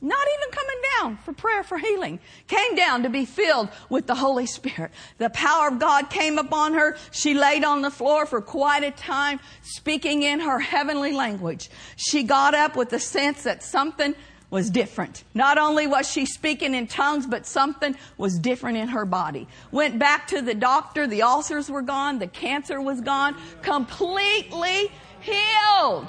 Not 0.00 0.26
even 0.38 0.52
coming 0.52 0.76
down 1.00 1.16
for 1.24 1.32
prayer 1.32 1.64
for 1.64 1.76
healing. 1.76 2.20
Came 2.46 2.76
down 2.76 3.02
to 3.02 3.08
be 3.08 3.24
filled 3.24 3.68
with 3.90 4.06
the 4.06 4.14
Holy 4.14 4.46
Spirit. 4.46 4.92
The 5.18 5.30
power 5.30 5.68
of 5.68 5.80
God 5.80 6.08
came 6.08 6.38
upon 6.38 6.74
her. 6.74 6.96
She 7.10 7.34
laid 7.34 7.64
on 7.64 7.82
the 7.82 7.90
floor 7.90 8.24
for 8.24 8.40
quite 8.40 8.84
a 8.84 8.92
time, 8.92 9.40
speaking 9.62 10.22
in 10.22 10.38
her 10.38 10.60
heavenly 10.60 11.12
language. 11.12 11.68
She 11.96 12.22
got 12.22 12.54
up 12.54 12.76
with 12.76 12.90
the 12.90 13.00
sense 13.00 13.42
that 13.42 13.64
something 13.64 14.14
was 14.50 14.70
different. 14.70 15.24
Not 15.34 15.58
only 15.58 15.88
was 15.88 16.10
she 16.10 16.24
speaking 16.24 16.74
in 16.74 16.86
tongues, 16.86 17.26
but 17.26 17.44
something 17.44 17.96
was 18.16 18.38
different 18.38 18.78
in 18.78 18.88
her 18.88 19.04
body. 19.04 19.48
Went 19.72 19.98
back 19.98 20.28
to 20.28 20.40
the 20.40 20.54
doctor. 20.54 21.08
The 21.08 21.22
ulcers 21.22 21.68
were 21.68 21.82
gone. 21.82 22.20
The 22.20 22.28
cancer 22.28 22.80
was 22.80 23.00
gone. 23.00 23.36
Completely 23.62 24.90
healed. 25.32 26.08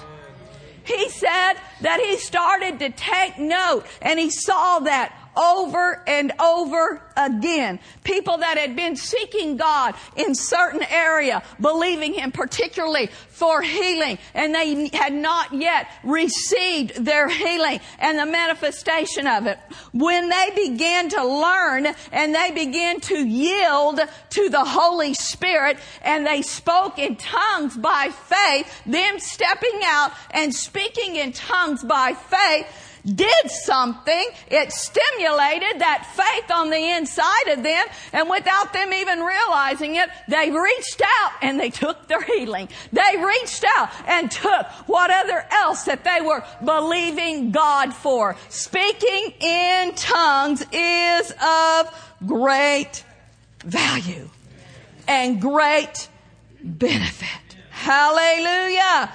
He 0.84 1.10
said 1.10 1.54
that 1.82 2.02
he 2.04 2.18
started 2.18 2.80
to 2.80 2.90
take 2.90 3.38
note 3.38 3.86
and 4.02 4.20
he 4.20 4.30
saw 4.30 4.80
that 4.80 5.16
over 5.40 6.04
and 6.06 6.34
over 6.40 7.02
again. 7.16 7.80
People 8.04 8.40
that 8.40 8.58
had 8.58 8.76
been 8.76 8.96
seeking 8.96 9.58
God 9.58 9.96
in 10.16 10.36
certain 10.36 10.84
area, 10.84 11.42
believing 11.60 12.14
Him 12.14 12.32
particularly 12.32 13.08
for 13.30 13.62
healing, 13.62 14.18
and 14.34 14.54
they 14.54 14.90
had 14.90 15.14
not 15.14 15.54
yet 15.54 15.88
received 16.04 17.06
their 17.06 17.30
healing 17.30 17.80
and 18.00 18.20
the 18.20 18.26
manifestation 18.26 19.28
of 19.28 19.48
it. 19.48 19.58
When 19.94 20.30
they 20.30 20.50
began 20.56 21.10
to 21.10 21.26
learn 21.26 21.88
and 22.12 22.36
they 22.36 22.52
began 22.52 23.00
to 23.02 23.18
yield 23.18 24.00
to 24.32 24.50
the 24.50 24.66
Holy 24.66 25.14
Spirit 25.14 25.78
and 26.02 26.26
they 26.26 26.42
spoke 26.42 27.00
in 27.00 27.16
tongues 27.16 27.78
by 27.78 28.10
faith, 28.10 28.82
them 28.86 29.20
stepping 29.20 29.80
out 29.86 30.12
and 30.32 30.54
speaking 30.54 31.16
in 31.16 31.32
tongues 31.32 31.84
by 31.84 32.14
faith, 32.14 32.68
did 33.06 33.50
something. 33.50 34.30
It 34.48 34.72
stimulated 34.72 35.80
that 35.80 36.06
faith 36.16 36.52
on 36.52 36.70
the 36.70 36.98
inside 36.98 37.48
of 37.50 37.64
them, 37.64 37.88
and 38.14 38.30
without 38.30 38.74
them 38.74 38.94
even 38.94 39.22
realizing 39.22 39.96
it, 39.96 40.10
they 40.28 40.52
reached 40.52 41.02
out 41.22 41.32
and 41.42 41.60
they 41.60 41.70
took 41.70 42.08
their 42.08 42.22
healing. 42.22 42.70
They 42.92 43.18
reached 43.18 43.66
out 43.78 43.90
and 44.08 44.30
took 44.30 44.66
whatever 44.88 45.46
else 45.52 45.84
that 45.84 46.04
they 46.04 46.22
were 46.22 46.44
believing 46.64 47.52
God 47.52 47.94
for. 47.94 48.36
Speaking 48.50 49.34
in 49.40 49.94
tongues 49.96 50.66
is 50.72 51.34
of 51.42 52.16
great 52.26 53.04
value 53.64 54.30
and 55.08 55.42
great 55.42 56.10
benefit. 56.62 57.28
Hallelujah. 57.72 59.12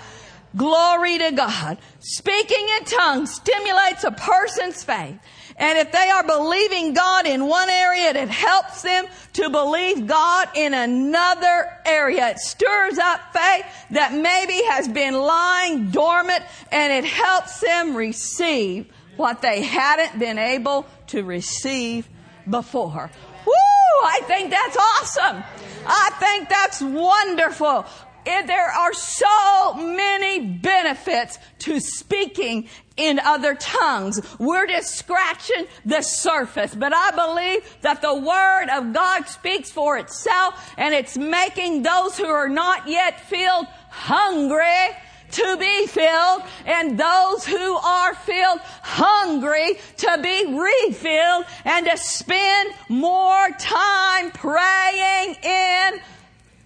Glory 0.56 1.18
to 1.18 1.32
God. 1.32 1.78
Speaking 2.00 2.66
in 2.78 2.84
tongues 2.84 3.34
stimulates 3.34 4.04
a 4.04 4.12
person's 4.12 4.84
faith. 4.84 5.18
And 5.56 5.78
if 5.78 5.92
they 5.92 6.10
are 6.10 6.24
believing 6.24 6.94
God 6.94 7.26
in 7.26 7.46
one 7.46 7.68
area, 7.68 8.10
it 8.10 8.28
helps 8.28 8.82
them 8.82 9.06
to 9.34 9.50
believe 9.50 10.06
God 10.06 10.48
in 10.54 10.74
another 10.74 11.78
area. 11.84 12.30
It 12.30 12.38
stirs 12.38 12.98
up 12.98 13.20
faith 13.32 13.66
that 13.90 14.12
maybe 14.12 14.64
has 14.68 14.88
been 14.88 15.14
lying 15.14 15.90
dormant 15.90 16.44
and 16.72 16.92
it 16.92 17.04
helps 17.04 17.60
them 17.60 17.96
receive 17.96 18.86
what 19.16 19.42
they 19.42 19.62
hadn't 19.62 20.18
been 20.18 20.38
able 20.38 20.86
to 21.08 21.22
receive 21.22 22.08
before. 22.48 23.10
Woo! 23.46 23.52
I 24.04 24.20
think 24.24 24.50
that's 24.50 24.76
awesome. 24.76 25.44
I 25.86 26.10
think 26.18 26.48
that's 26.48 26.82
wonderful. 26.82 27.86
There 28.24 28.70
are 28.70 28.92
so 28.92 29.74
many 29.74 30.40
benefits 30.40 31.38
to 31.60 31.80
speaking 31.80 32.68
in 32.96 33.18
other 33.18 33.54
tongues. 33.54 34.20
We're 34.38 34.66
just 34.66 34.94
scratching 34.94 35.66
the 35.84 36.02
surface, 36.02 36.74
but 36.74 36.92
I 36.94 37.10
believe 37.10 37.76
that 37.82 38.02
the 38.02 38.14
Word 38.14 38.68
of 38.72 38.92
God 38.92 39.28
speaks 39.28 39.70
for 39.70 39.98
itself 39.98 40.74
and 40.76 40.94
it's 40.94 41.16
making 41.16 41.82
those 41.82 42.16
who 42.16 42.26
are 42.26 42.48
not 42.48 42.88
yet 42.88 43.20
filled 43.20 43.66
hungry 43.90 44.96
to 45.32 45.56
be 45.56 45.86
filled 45.86 46.42
and 46.64 46.98
those 46.98 47.44
who 47.44 47.74
are 47.74 48.14
filled 48.14 48.60
hungry 48.82 49.74
to 49.96 50.18
be 50.22 50.46
refilled 50.46 51.44
and 51.64 51.86
to 51.86 51.96
spend 51.96 52.72
more 52.88 53.48
time 53.58 54.30
praying 54.30 55.34
in 55.42 56.00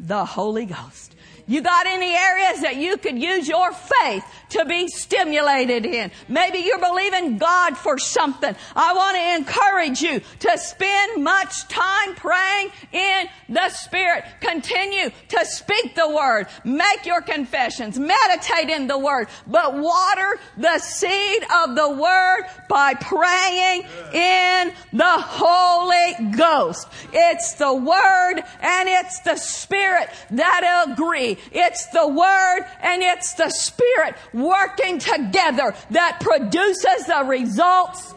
the 0.01 0.25
Holy 0.25 0.67
Ghost. 0.67 1.15
You 1.49 1.63
got 1.63 1.87
any 1.87 2.15
areas 2.15 2.61
that 2.61 2.77
you 2.77 2.99
could 2.99 3.19
use 3.19 3.49
your 3.49 3.73
faith 3.73 4.23
to 4.51 4.67
be 4.67 4.87
stimulated 4.87 5.87
in. 5.87 6.11
Maybe 6.29 6.59
you're 6.59 6.79
believing 6.79 7.39
God 7.39 7.77
for 7.77 7.97
something. 7.99 8.55
I 8.77 8.93
want 8.93 9.17
to 9.17 9.35
encourage 9.37 10.03
you 10.03 10.21
to 10.41 10.59
spend 10.59 11.25
much 11.25 11.67
time 11.69 12.15
praying 12.17 12.71
in 12.93 13.29
the 13.49 13.71
Spirit. 13.71 14.25
Continue 14.43 15.11
to 15.29 15.45
speak 15.47 15.95
the 15.95 16.11
Word. 16.11 16.49
Make 16.65 17.07
your 17.07 17.23
confessions. 17.23 17.99
Meditate 17.99 18.69
in 18.69 18.87
the 18.87 18.99
Word. 18.99 19.29
But 19.47 19.73
water 19.75 20.39
the 20.59 20.79
seed 20.81 21.45
of 21.65 21.75
the 21.75 21.91
Word 21.91 22.43
by 22.69 22.93
praying 22.93 23.85
in 24.13 24.73
the 24.93 25.17
Holy 25.17 26.37
Ghost. 26.37 26.89
It's 27.11 27.55
the 27.55 27.73
Word 27.73 28.43
and 28.61 28.89
it's 28.89 29.21
the 29.21 29.37
Spirit 29.37 29.88
that 30.31 30.87
agree. 30.89 31.39
It's 31.53 31.87
the 31.87 32.07
Word 32.07 32.67
and 32.83 33.03
it's 33.03 33.35
the 33.35 33.51
Spirit 33.51 34.17
working 34.33 34.99
together 34.99 35.75
that 35.91 36.19
produces 36.21 37.07
the 37.07 37.25
results 37.27 38.15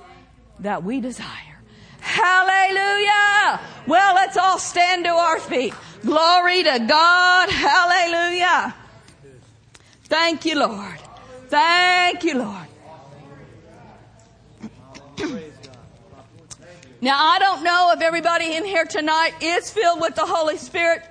that 0.60 0.84
we 0.84 1.02
desire. 1.02 1.28
Hallelujah. 2.00 3.62
Well, 3.88 4.16
let's 4.16 4.38
all 4.38 4.58
stand 4.58 5.06
to 5.06 5.12
our 5.12 5.40
feet. 5.40 5.74
Glory 6.04 6.64
to 6.64 6.80
God. 6.88 7.50
Hallelujah. 7.50 8.76
Thank 10.06 10.46
you, 10.46 10.60
Lord. 10.60 11.00
Thank 11.48 12.24
you, 12.24 12.40
Lord. 12.40 12.68
Now, 17.04 17.18
I 17.18 17.40
don't 17.40 17.64
know 17.64 17.92
if 17.96 18.02
everybody 18.02 18.56
in 18.56 18.64
here 18.64 18.86
tonight 18.86 19.34
is 19.42 19.72
filled 19.72 20.02
with 20.02 20.16
the 20.16 20.26
Holy 20.26 20.58
Spirit. 20.58 21.04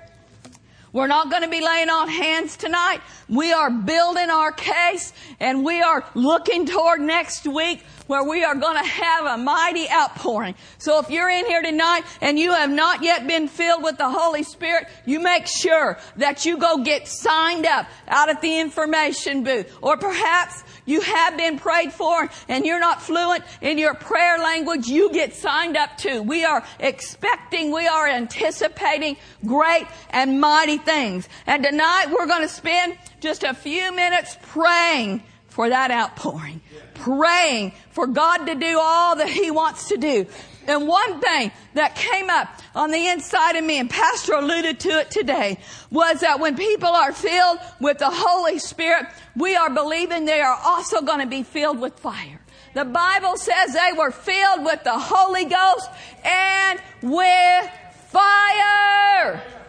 We're 0.93 1.07
not 1.07 1.29
going 1.29 1.43
to 1.43 1.49
be 1.49 1.61
laying 1.61 1.89
on 1.89 2.09
hands 2.09 2.57
tonight. 2.57 2.99
We 3.29 3.53
are 3.53 3.71
building 3.71 4.29
our 4.29 4.51
case 4.51 5.13
and 5.39 5.63
we 5.63 5.81
are 5.81 6.05
looking 6.15 6.65
toward 6.65 6.99
next 6.99 7.47
week 7.47 7.83
where 8.07 8.25
we 8.25 8.43
are 8.43 8.55
going 8.55 8.75
to 8.75 8.89
have 8.89 9.25
a 9.25 9.37
mighty 9.37 9.89
outpouring. 9.89 10.55
So 10.79 10.99
if 10.99 11.09
you're 11.09 11.29
in 11.29 11.45
here 11.45 11.61
tonight 11.61 12.01
and 12.19 12.37
you 12.37 12.51
have 12.51 12.69
not 12.69 13.03
yet 13.03 13.25
been 13.25 13.47
filled 13.47 13.83
with 13.83 13.97
the 13.97 14.09
Holy 14.09 14.43
Spirit, 14.43 14.87
you 15.05 15.21
make 15.21 15.47
sure 15.47 15.97
that 16.17 16.45
you 16.45 16.57
go 16.57 16.83
get 16.83 17.07
signed 17.07 17.65
up 17.65 17.87
out 18.09 18.27
at 18.27 18.41
the 18.41 18.59
information 18.59 19.45
booth. 19.45 19.73
Or 19.81 19.95
perhaps 19.95 20.61
you 20.91 21.01
have 21.01 21.37
been 21.37 21.57
prayed 21.57 21.93
for 21.93 22.29
and 22.47 22.65
you're 22.65 22.79
not 22.79 23.01
fluent 23.01 23.43
in 23.61 23.77
your 23.77 23.95
prayer 23.95 24.37
language, 24.37 24.87
you 24.87 25.11
get 25.11 25.33
signed 25.33 25.77
up 25.77 25.97
too. 25.97 26.21
We 26.21 26.43
are 26.43 26.63
expecting, 26.79 27.71
we 27.71 27.87
are 27.87 28.07
anticipating 28.07 29.17
great 29.45 29.87
and 30.09 30.39
mighty 30.39 30.77
things. 30.77 31.27
And 31.47 31.63
tonight 31.63 32.07
we're 32.11 32.27
going 32.27 32.41
to 32.41 32.47
spend 32.47 32.97
just 33.19 33.43
a 33.43 33.53
few 33.53 33.91
minutes 33.91 34.37
praying 34.41 35.23
for 35.47 35.69
that 35.69 35.91
outpouring. 35.91 36.61
Praying 36.93 37.73
for 37.91 38.07
God 38.07 38.45
to 38.45 38.55
do 38.55 38.79
all 38.79 39.15
that 39.15 39.29
He 39.29 39.51
wants 39.51 39.89
to 39.89 39.97
do. 39.97 40.27
And 40.67 40.87
one 40.87 41.19
thing 41.19 41.51
that 41.73 41.95
came 41.95 42.29
up 42.29 42.47
on 42.75 42.91
the 42.91 43.07
inside 43.07 43.55
of 43.55 43.63
me, 43.63 43.79
and 43.79 43.89
Pastor 43.89 44.33
alluded 44.33 44.79
to 44.81 44.89
it 44.99 45.11
today, 45.11 45.57
was 45.89 46.21
that 46.21 46.39
when 46.39 46.55
people 46.55 46.89
are 46.89 47.11
filled 47.13 47.59
with 47.79 47.97
the 47.97 48.09
Holy 48.09 48.59
Spirit, 48.59 49.07
we 49.35 49.55
are 49.55 49.69
believing 49.69 50.25
they 50.25 50.41
are 50.41 50.59
also 50.63 51.01
going 51.01 51.19
to 51.19 51.27
be 51.27 51.43
filled 51.43 51.79
with 51.79 51.99
fire. 51.99 52.39
The 52.73 52.85
Bible 52.85 53.37
says 53.37 53.73
they 53.73 53.97
were 53.97 54.11
filled 54.11 54.63
with 54.63 54.83
the 54.83 54.97
Holy 54.97 55.45
Ghost 55.45 55.89
and 56.23 56.79
with 57.01 57.69
fire. 58.07 59.60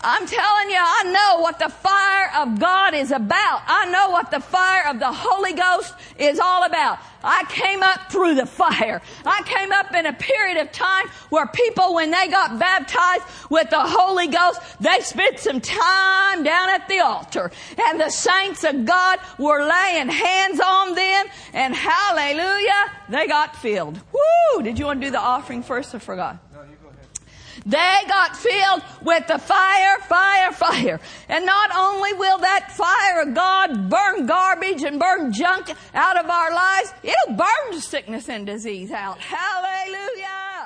I'm 0.00 0.26
telling 0.26 0.70
you, 0.70 0.78
I 0.78 1.02
know 1.06 1.42
what 1.42 1.58
the 1.58 1.68
fire 1.68 2.30
of 2.36 2.60
God 2.60 2.94
is 2.94 3.10
about. 3.10 3.62
I 3.66 3.90
know 3.90 4.10
what 4.10 4.30
the 4.30 4.38
fire 4.38 4.88
of 4.88 5.00
the 5.00 5.10
Holy 5.10 5.54
Ghost 5.54 5.92
is 6.18 6.38
all 6.38 6.64
about. 6.64 6.98
I 7.24 7.44
came 7.48 7.82
up 7.82 8.12
through 8.12 8.36
the 8.36 8.46
fire. 8.46 9.02
I 9.26 9.42
came 9.44 9.72
up 9.72 9.92
in 9.92 10.06
a 10.06 10.12
period 10.12 10.58
of 10.58 10.70
time 10.70 11.08
where 11.30 11.48
people, 11.48 11.94
when 11.94 12.12
they 12.12 12.28
got 12.28 12.60
baptized 12.60 13.24
with 13.50 13.70
the 13.70 13.80
Holy 13.80 14.28
Ghost, 14.28 14.60
they 14.80 15.00
spent 15.00 15.40
some 15.40 15.60
time 15.60 16.44
down 16.44 16.70
at 16.70 16.86
the 16.88 17.00
altar. 17.00 17.50
And 17.88 18.00
the 18.00 18.10
saints 18.10 18.62
of 18.62 18.84
God 18.84 19.18
were 19.36 19.68
laying 19.68 20.08
hands 20.08 20.60
on 20.60 20.94
them, 20.94 21.26
and 21.52 21.74
hallelujah, 21.74 22.92
they 23.08 23.26
got 23.26 23.56
filled. 23.56 24.00
Woo! 24.12 24.62
Did 24.62 24.78
you 24.78 24.84
want 24.84 25.00
to 25.00 25.06
do 25.08 25.10
the 25.10 25.20
offering 25.20 25.64
first? 25.64 25.92
I 25.92 25.98
forgot. 25.98 26.38
They 27.64 27.96
got 28.06 28.36
filled 28.36 28.82
with 29.02 29.26
the 29.26 29.38
fire, 29.38 29.98
fire, 30.00 30.52
fire. 30.52 31.00
And 31.28 31.44
not 31.46 31.70
only 31.74 32.12
will 32.14 32.38
that 32.38 32.72
fire 32.72 33.22
of 33.22 33.34
God 33.34 33.90
burn 33.90 34.26
garbage 34.26 34.82
and 34.82 34.98
burn 34.98 35.32
junk 35.32 35.72
out 35.94 36.16
of 36.22 36.28
our 36.30 36.52
lives, 36.52 36.92
it'll 37.02 37.36
burn 37.36 37.80
sickness 37.80 38.28
and 38.28 38.46
disease 38.46 38.90
out. 38.90 39.18
Hallelujah. 39.18 40.57